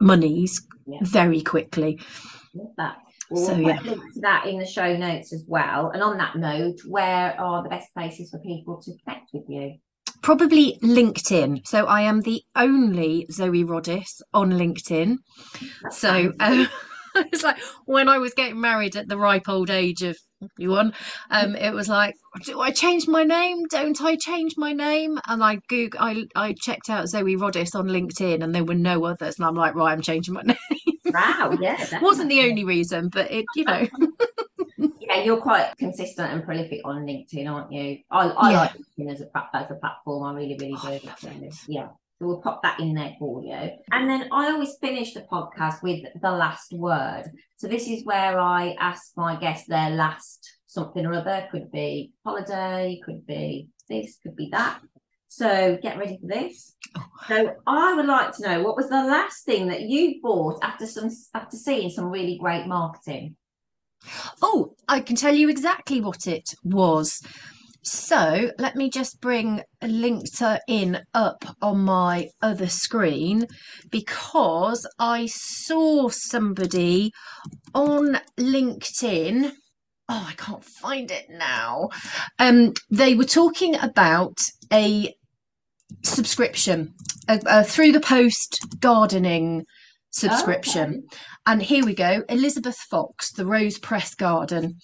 monies 0.00 0.60
Yeah. 0.88 0.98
very 1.02 1.42
quickly 1.42 2.00
Love 2.54 2.72
that. 2.78 2.96
We'll 3.30 3.44
So, 3.44 3.56
yeah. 3.56 3.78
link 3.82 4.14
to 4.14 4.20
that 4.22 4.46
in 4.46 4.58
the 4.58 4.64
show 4.64 4.96
notes 4.96 5.34
as 5.34 5.44
well. 5.46 5.90
And 5.90 6.02
on 6.02 6.16
that 6.16 6.36
note, 6.36 6.78
where 6.86 7.38
are 7.38 7.62
the 7.62 7.68
best 7.68 7.92
places 7.92 8.30
for 8.30 8.38
people 8.38 8.80
to 8.82 8.92
connect 9.04 9.30
with 9.34 9.44
you? 9.48 9.74
probably 10.22 10.78
LinkedIn. 10.82 11.66
So 11.66 11.86
I 11.86 12.02
am 12.02 12.22
the 12.22 12.42
only 12.56 13.26
Zoe 13.30 13.64
Roddis 13.64 14.20
on 14.34 14.52
LinkedIn. 14.52 15.16
That's 15.82 15.98
So 15.98 16.32
uh, 16.40 16.66
it's 17.16 17.42
like 17.42 17.58
when 17.86 18.08
I 18.08 18.18
was 18.18 18.34
getting 18.34 18.60
married 18.60 18.96
at 18.96 19.08
the 19.08 19.18
ripe 19.18 19.48
old 19.48 19.70
age 19.70 20.02
of 20.02 20.16
one, 20.58 20.92
um, 21.30 21.56
it 21.56 21.72
was 21.74 21.88
like, 21.88 22.14
do 22.44 22.60
I 22.60 22.70
change 22.70 23.08
my 23.08 23.24
name? 23.24 23.64
Don't 23.70 24.00
I 24.00 24.16
change 24.16 24.54
my 24.56 24.72
name? 24.72 25.18
And 25.26 25.42
I 25.42 25.56
Google, 25.68 26.00
I 26.00 26.26
I 26.34 26.54
checked 26.54 26.90
out 26.90 27.08
Zoe 27.08 27.36
Roddis 27.36 27.74
on 27.74 27.88
LinkedIn, 27.88 28.42
and 28.42 28.54
there 28.54 28.64
were 28.64 28.74
no 28.74 29.04
others, 29.04 29.38
and 29.38 29.46
I'm 29.46 29.54
like, 29.54 29.74
right, 29.74 29.92
I'm 29.92 30.02
changing 30.02 30.34
my 30.34 30.42
name. 30.46 30.56
wow, 31.12 31.56
yeah. 31.60 31.98
Wasn't 32.00 32.28
the 32.28 32.42
only 32.42 32.64
reason, 32.64 33.08
but 33.08 33.30
it, 33.30 33.46
you 33.54 33.64
know, 33.64 33.86
Yeah, 35.00 35.22
you're 35.22 35.40
quite 35.40 35.76
consistent 35.78 36.32
and 36.32 36.44
prolific 36.44 36.80
on 36.84 37.04
LinkedIn, 37.06 37.50
aren't 37.50 37.72
you? 37.72 37.98
I, 38.10 38.28
I 38.28 38.50
Yeah. 38.50 38.58
like 38.58 38.72
LinkedIn 38.98 39.12
as 39.12 39.20
a 39.22 39.56
as 39.56 39.70
a 39.70 39.74
platform. 39.74 40.22
I 40.24 40.34
really, 40.34 40.56
really 40.60 40.74
Oh, 40.76 40.88
do. 40.88 40.92
it. 40.92 41.54
yeah. 41.66 41.88
So 42.18 42.26
we'll 42.26 42.40
pop 42.40 42.62
that 42.62 42.80
in 42.80 42.94
there 42.94 43.14
for 43.18 43.42
you. 43.42 43.70
And 43.92 44.10
then 44.10 44.28
I 44.32 44.50
always 44.50 44.76
finish 44.80 45.14
the 45.14 45.20
podcast 45.20 45.82
with 45.82 46.04
the 46.20 46.32
last 46.32 46.72
word. 46.72 47.24
So 47.56 47.68
this 47.68 47.86
is 47.86 48.04
where 48.04 48.40
I 48.40 48.74
ask 48.80 49.12
my 49.16 49.36
guests 49.36 49.68
their 49.68 49.90
last 49.90 50.58
something 50.66 51.06
or 51.06 51.14
other. 51.14 51.46
Could 51.52 51.70
be 51.70 52.12
holiday, 52.24 53.00
could 53.04 53.24
be 53.24 53.68
this, 53.88 54.18
could 54.22 54.34
be 54.34 54.48
that. 54.50 54.80
So 55.28 55.78
get 55.80 55.98
ready 55.98 56.18
for 56.20 56.26
this. 56.26 56.74
So 57.28 57.54
I 57.66 57.94
would 57.94 58.06
like 58.06 58.34
to 58.36 58.42
know 58.42 58.62
what 58.62 58.76
was 58.76 58.88
the 58.88 59.04
last 59.04 59.44
thing 59.44 59.68
that 59.68 59.82
you 59.82 60.20
bought 60.20 60.58
after 60.62 60.86
some 60.86 61.10
after 61.34 61.56
seeing 61.56 61.90
some 61.90 62.06
really 62.06 62.38
great 62.38 62.66
marketing. 62.66 63.36
Oh, 64.42 64.74
I 64.88 65.00
can 65.00 65.16
tell 65.16 65.34
you 65.34 65.48
exactly 65.48 66.00
what 66.00 66.26
it 66.26 66.54
was. 66.64 67.20
So 67.82 68.50
let 68.58 68.76
me 68.76 68.90
just 68.90 69.20
bring 69.20 69.62
a 69.80 69.86
LinkedIn 69.86 70.58
in 70.68 71.00
up 71.14 71.44
on 71.62 71.84
my 71.84 72.28
other 72.42 72.68
screen 72.68 73.46
because 73.90 74.86
I 74.98 75.26
saw 75.26 76.08
somebody 76.08 77.12
on 77.74 78.20
LinkedIn. 78.38 79.52
Oh, 80.08 80.26
I 80.28 80.34
can't 80.34 80.64
find 80.64 81.10
it 81.10 81.26
now. 81.30 81.90
Um, 82.38 82.72
they 82.90 83.14
were 83.14 83.24
talking 83.24 83.76
about 83.76 84.38
a 84.72 85.14
subscription, 86.02 86.94
a 87.28 87.64
through 87.64 87.92
the 87.92 88.00
post 88.00 88.80
gardening 88.80 89.64
subscription. 90.10 91.04
And 91.46 91.62
here 91.62 91.84
we 91.84 91.94
go 91.94 92.24
Elizabeth 92.28 92.76
Fox, 92.90 93.32
the 93.32 93.46
Rose 93.46 93.78
Press 93.78 94.14
Garden. 94.14 94.76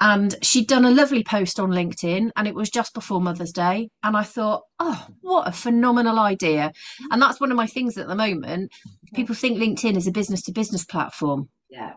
And 0.00 0.36
she'd 0.42 0.68
done 0.68 0.84
a 0.84 0.90
lovely 0.90 1.24
post 1.24 1.58
on 1.58 1.70
LinkedIn, 1.70 2.30
and 2.36 2.48
it 2.48 2.54
was 2.54 2.70
just 2.70 2.94
before 2.94 3.20
Mother's 3.20 3.52
Day. 3.52 3.90
And 4.02 4.16
I 4.16 4.22
thought, 4.22 4.62
oh, 4.78 5.06
what 5.20 5.48
a 5.48 5.52
phenomenal 5.52 6.18
idea. 6.18 6.68
Mm-hmm. 6.68 7.12
And 7.12 7.22
that's 7.22 7.40
one 7.40 7.50
of 7.50 7.56
my 7.56 7.66
things 7.66 7.98
at 7.98 8.08
the 8.08 8.14
moment. 8.14 8.70
People 9.14 9.34
think 9.34 9.58
LinkedIn 9.58 9.96
is 9.96 10.06
a 10.06 10.12
business 10.12 10.42
to 10.42 10.52
business 10.52 10.84
platform. 10.84 11.48
Yeah. 11.68 11.94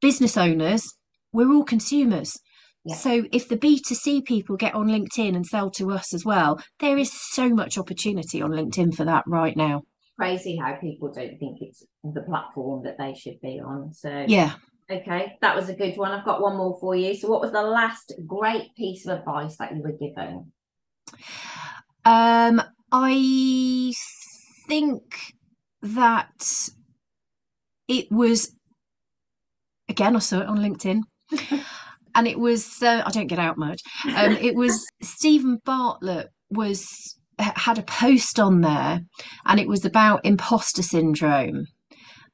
Business 0.00 0.36
owners, 0.36 0.94
we're 1.32 1.52
all 1.52 1.64
consumers. 1.64 2.38
Yeah. 2.84 2.96
So 2.96 3.24
if 3.32 3.48
the 3.48 3.56
B2C 3.56 4.26
people 4.26 4.56
get 4.56 4.74
on 4.74 4.88
LinkedIn 4.88 5.34
and 5.34 5.46
sell 5.46 5.70
to 5.72 5.90
us 5.90 6.12
as 6.12 6.24
well, 6.24 6.60
there 6.80 6.98
is 6.98 7.10
so 7.32 7.48
much 7.48 7.78
opportunity 7.78 8.42
on 8.42 8.50
LinkedIn 8.50 8.94
for 8.94 9.04
that 9.06 9.24
right 9.26 9.56
now. 9.56 9.84
Crazy 10.18 10.56
how 10.56 10.74
people 10.74 11.12
don't 11.12 11.38
think 11.38 11.58
it's 11.60 11.82
the 12.04 12.22
platform 12.22 12.84
that 12.84 12.98
they 12.98 13.14
should 13.14 13.40
be 13.40 13.60
on. 13.60 13.92
So, 13.92 14.26
Yeah. 14.28 14.54
okay, 14.90 15.36
that 15.40 15.56
was 15.56 15.68
a 15.68 15.74
good 15.74 15.96
one. 15.96 16.12
I've 16.12 16.24
got 16.24 16.40
one 16.40 16.56
more 16.56 16.78
for 16.80 16.94
you. 16.94 17.14
So, 17.14 17.28
what 17.28 17.40
was 17.40 17.52
the 17.52 17.62
last 17.62 18.12
great 18.26 18.74
piece 18.76 19.06
of 19.06 19.18
advice 19.18 19.56
that 19.56 19.74
you 19.74 19.82
were 19.82 19.92
given? 19.92 20.52
Um, 22.04 22.62
I 22.92 23.92
think 24.68 25.34
that 25.82 26.68
it 27.88 28.10
was 28.10 28.54
again, 29.88 30.16
I 30.16 30.20
saw 30.20 30.40
it 30.40 30.46
on 30.46 30.58
LinkedIn. 30.58 31.02
and 32.14 32.28
it 32.28 32.38
was 32.38 32.82
uh, 32.82 33.02
I 33.04 33.10
don't 33.10 33.26
get 33.26 33.38
out 33.38 33.58
much. 33.58 33.80
Um, 34.14 34.36
it 34.36 34.54
was 34.54 34.86
Steven 35.02 35.60
Bartlett 35.64 36.28
was 36.50 37.18
had 37.38 37.78
a 37.78 37.82
post 37.82 38.38
on 38.38 38.60
there, 38.60 39.00
and 39.46 39.60
it 39.60 39.68
was 39.68 39.84
about 39.84 40.24
imposter 40.24 40.82
syndrome, 40.82 41.66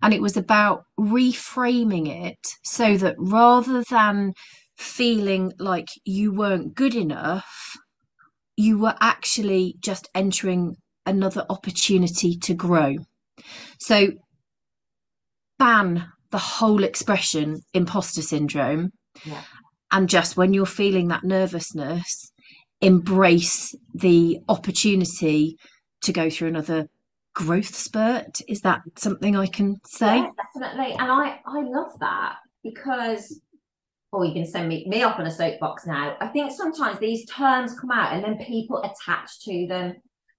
and 0.02 0.14
it 0.14 0.22
was 0.22 0.36
about 0.36 0.84
reframing 0.98 2.08
it 2.08 2.38
so 2.64 2.96
that 2.96 3.14
rather 3.18 3.82
than 3.90 4.32
feeling 4.76 5.52
like 5.58 5.88
you 6.04 6.32
weren't 6.32 6.74
good 6.74 6.94
enough, 6.94 7.76
you 8.56 8.78
were 8.78 8.94
actually 9.00 9.74
just 9.80 10.08
entering 10.14 10.76
another 11.06 11.44
opportunity 11.48 12.36
to 12.36 12.54
grow. 12.54 12.96
So 13.78 14.08
ban 15.58 16.06
the 16.30 16.38
whole 16.38 16.84
expression 16.84 17.60
imposter 17.74 18.22
syndrome. 18.22 18.90
Yeah. 19.24 19.42
And 19.92 20.08
just 20.08 20.36
when 20.36 20.54
you're 20.54 20.66
feeling 20.66 21.08
that 21.08 21.24
nervousness, 21.24 22.29
embrace 22.80 23.74
the 23.94 24.40
opportunity 24.48 25.56
to 26.02 26.12
go 26.12 26.30
through 26.30 26.48
another 26.48 26.88
growth 27.34 27.74
spurt. 27.74 28.40
Is 28.48 28.62
that 28.62 28.80
something 28.96 29.36
I 29.36 29.46
can 29.46 29.76
say? 29.84 30.16
Yeah, 30.16 30.30
definitely. 30.54 30.92
And 30.92 31.10
I, 31.10 31.40
I 31.46 31.62
love 31.62 31.98
that 32.00 32.36
because 32.62 33.40
or 34.12 34.24
you 34.24 34.32
can 34.32 34.46
send 34.46 34.68
me 34.68 34.84
me 34.88 35.02
up 35.02 35.18
on 35.18 35.26
a 35.26 35.30
soapbox 35.30 35.86
now. 35.86 36.16
I 36.20 36.26
think 36.28 36.50
sometimes 36.52 36.98
these 36.98 37.24
terms 37.26 37.78
come 37.78 37.90
out 37.90 38.12
and 38.12 38.24
then 38.24 38.44
people 38.44 38.82
attach 38.82 39.40
to 39.44 39.66
them. 39.68 39.94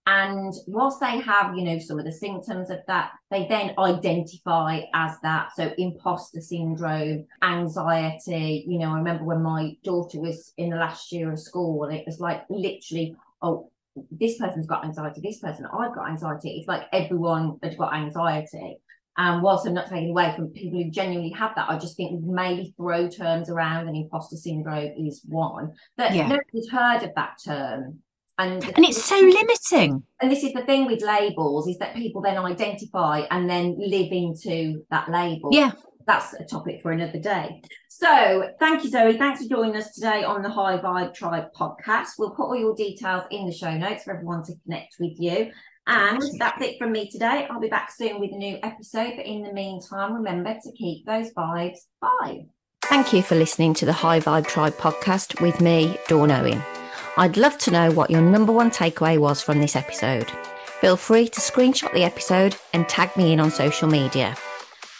And 0.07 0.53
whilst 0.65 0.99
they 0.99 1.19
have, 1.19 1.55
you 1.55 1.63
know, 1.63 1.77
some 1.77 1.99
of 1.99 2.05
the 2.05 2.11
symptoms 2.11 2.71
of 2.71 2.79
that, 2.87 3.11
they 3.29 3.47
then 3.47 3.75
identify 3.77 4.81
as 4.95 5.15
that. 5.21 5.51
So 5.55 5.71
imposter 5.77 6.41
syndrome, 6.41 7.27
anxiety. 7.43 8.65
You 8.67 8.79
know, 8.79 8.91
I 8.93 8.97
remember 8.97 9.25
when 9.25 9.43
my 9.43 9.73
daughter 9.83 10.19
was 10.19 10.53
in 10.57 10.71
the 10.71 10.77
last 10.77 11.11
year 11.11 11.31
of 11.31 11.39
school 11.39 11.83
and 11.83 11.95
it 11.95 12.05
was 12.07 12.19
like 12.19 12.43
literally, 12.49 13.15
oh, 13.43 13.69
this 14.09 14.37
person's 14.39 14.67
got 14.67 14.85
anxiety, 14.85 15.21
this 15.21 15.39
person, 15.39 15.65
I've 15.65 15.93
got 15.93 16.09
anxiety. 16.09 16.57
It's 16.57 16.67
like 16.67 16.83
everyone 16.91 17.57
has 17.61 17.75
got 17.75 17.93
anxiety. 17.93 18.77
And 19.17 19.43
whilst 19.43 19.67
I'm 19.67 19.73
not 19.73 19.89
taking 19.89 20.09
away 20.09 20.33
from 20.35 20.47
people 20.47 20.81
who 20.81 20.89
genuinely 20.89 21.31
have 21.31 21.53
that, 21.55 21.69
I 21.69 21.77
just 21.77 21.97
think 21.97 22.11
we 22.11 22.33
maybe 22.33 22.73
throw 22.77 23.09
terms 23.09 23.49
around 23.49 23.87
and 23.87 23.95
imposter 23.97 24.37
syndrome 24.37 24.93
is 24.97 25.21
one. 25.27 25.73
But 25.97 26.15
yeah. 26.15 26.27
nobody's 26.27 26.69
heard 26.71 27.03
of 27.03 27.13
that 27.15 27.33
term. 27.43 27.99
And, 28.41 28.63
and 28.75 28.85
it's 28.85 29.03
so 29.03 29.19
limiting. 29.19 30.03
And 30.19 30.31
this 30.31 30.43
is 30.43 30.53
the 30.53 30.63
thing 30.63 30.87
with 30.87 31.03
labels 31.03 31.67
is 31.67 31.77
that 31.77 31.95
people 31.95 32.21
then 32.21 32.37
identify 32.37 33.19
and 33.29 33.47
then 33.47 33.75
live 33.77 34.11
into 34.11 34.83
that 34.89 35.11
label. 35.11 35.49
Yeah. 35.51 35.73
That's 36.07 36.33
a 36.33 36.43
topic 36.43 36.81
for 36.81 36.91
another 36.91 37.19
day. 37.19 37.61
So 37.87 38.49
thank 38.59 38.83
you, 38.83 38.89
Zoe. 38.89 39.15
Thanks 39.17 39.43
for 39.43 39.49
joining 39.49 39.75
us 39.75 39.93
today 39.93 40.23
on 40.23 40.41
the 40.41 40.49
High 40.49 40.79
Vibe 40.79 41.13
Tribe 41.13 41.49
podcast. 41.55 42.13
We'll 42.17 42.31
put 42.31 42.45
all 42.45 42.55
your 42.55 42.75
details 42.75 43.23
in 43.29 43.45
the 43.45 43.53
show 43.53 43.77
notes 43.77 44.05
for 44.05 44.13
everyone 44.13 44.43
to 44.45 44.53
connect 44.65 44.95
with 44.99 45.13
you. 45.19 45.51
And 45.85 46.21
that's 46.39 46.61
it 46.63 46.79
from 46.79 46.93
me 46.93 47.09
today. 47.11 47.47
I'll 47.49 47.59
be 47.59 47.67
back 47.67 47.91
soon 47.91 48.19
with 48.19 48.31
a 48.31 48.37
new 48.37 48.57
episode. 48.63 49.13
But 49.17 49.27
in 49.27 49.43
the 49.43 49.53
meantime, 49.53 50.13
remember 50.15 50.55
to 50.55 50.71
keep 50.71 51.05
those 51.05 51.31
vibes 51.33 51.79
high. 52.01 52.45
Thank 52.85 53.13
you 53.13 53.21
for 53.21 53.35
listening 53.35 53.75
to 53.75 53.85
the 53.85 53.93
High 53.93 54.19
Vibe 54.19 54.47
Tribe 54.47 54.73
podcast 54.73 55.39
with 55.39 55.61
me, 55.61 55.97
Dawn 56.07 56.31
Owen. 56.31 56.80
I'd 57.17 57.37
love 57.37 57.57
to 57.59 57.71
know 57.71 57.91
what 57.91 58.09
your 58.09 58.21
number 58.21 58.51
one 58.51 58.71
takeaway 58.71 59.17
was 59.17 59.41
from 59.41 59.59
this 59.59 59.75
episode. 59.75 60.31
Feel 60.79 60.97
free 60.97 61.27
to 61.27 61.41
screenshot 61.41 61.93
the 61.93 62.03
episode 62.03 62.55
and 62.73 62.87
tag 62.89 63.15
me 63.15 63.33
in 63.33 63.39
on 63.39 63.51
social 63.51 63.87
media. 63.87 64.35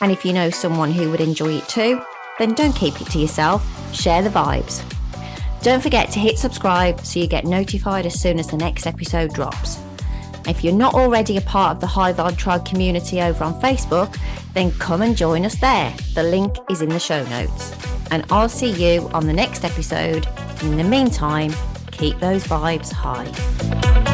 And 0.02 0.12
if 0.12 0.26
you 0.26 0.34
know 0.34 0.50
someone 0.50 0.92
who 0.92 1.10
would 1.12 1.22
enjoy 1.22 1.54
it 1.54 1.68
too, 1.68 2.02
then 2.40 2.54
don't 2.54 2.76
keep 2.76 3.00
it 3.02 3.08
to 3.12 3.20
yourself, 3.20 3.64
share 3.96 4.22
the 4.22 4.30
vibes. 4.30 4.84
Don't 5.62 5.82
forget 5.82 6.10
to 6.12 6.20
hit 6.20 6.40
subscribe 6.40 7.00
so 7.02 7.20
you 7.20 7.28
get 7.28 7.46
notified 7.46 8.06
as 8.06 8.20
soon 8.20 8.40
as 8.40 8.48
the 8.48 8.58
next 8.58 8.88
episode 8.88 9.34
drops. 9.34 9.80
If 10.48 10.64
you're 10.64 10.74
not 10.74 10.96
already 10.96 11.38
a 11.38 11.42
part 11.42 11.76
of 11.76 11.82
the 11.82 11.88
High 11.88 12.14
Vibe 12.14 12.38
Tribe 12.38 12.66
community 12.66 13.22
over 13.22 13.44
on 13.44 13.60
Facebook, 13.62 14.18
then 14.54 14.72
come 14.74 15.04
and 15.04 15.16
join 15.16 15.46
us 15.46 15.56
there. 15.56 15.94
The 16.16 16.24
link 16.24 16.56
is 16.70 16.82
in 16.82 16.90
the 16.90 17.00
show 17.00 17.24
notes. 17.26 17.76
And 18.10 18.26
I'll 18.32 18.50
see 18.50 18.72
you 18.72 19.08
on 19.10 19.28
the 19.28 19.34
next 19.34 19.64
episode. 19.64 20.28
In 20.64 20.78
the 20.78 20.84
meantime, 20.84 21.54
keep 22.02 22.20
those 22.20 22.44
vibes 22.46 22.92
high. 22.92 24.11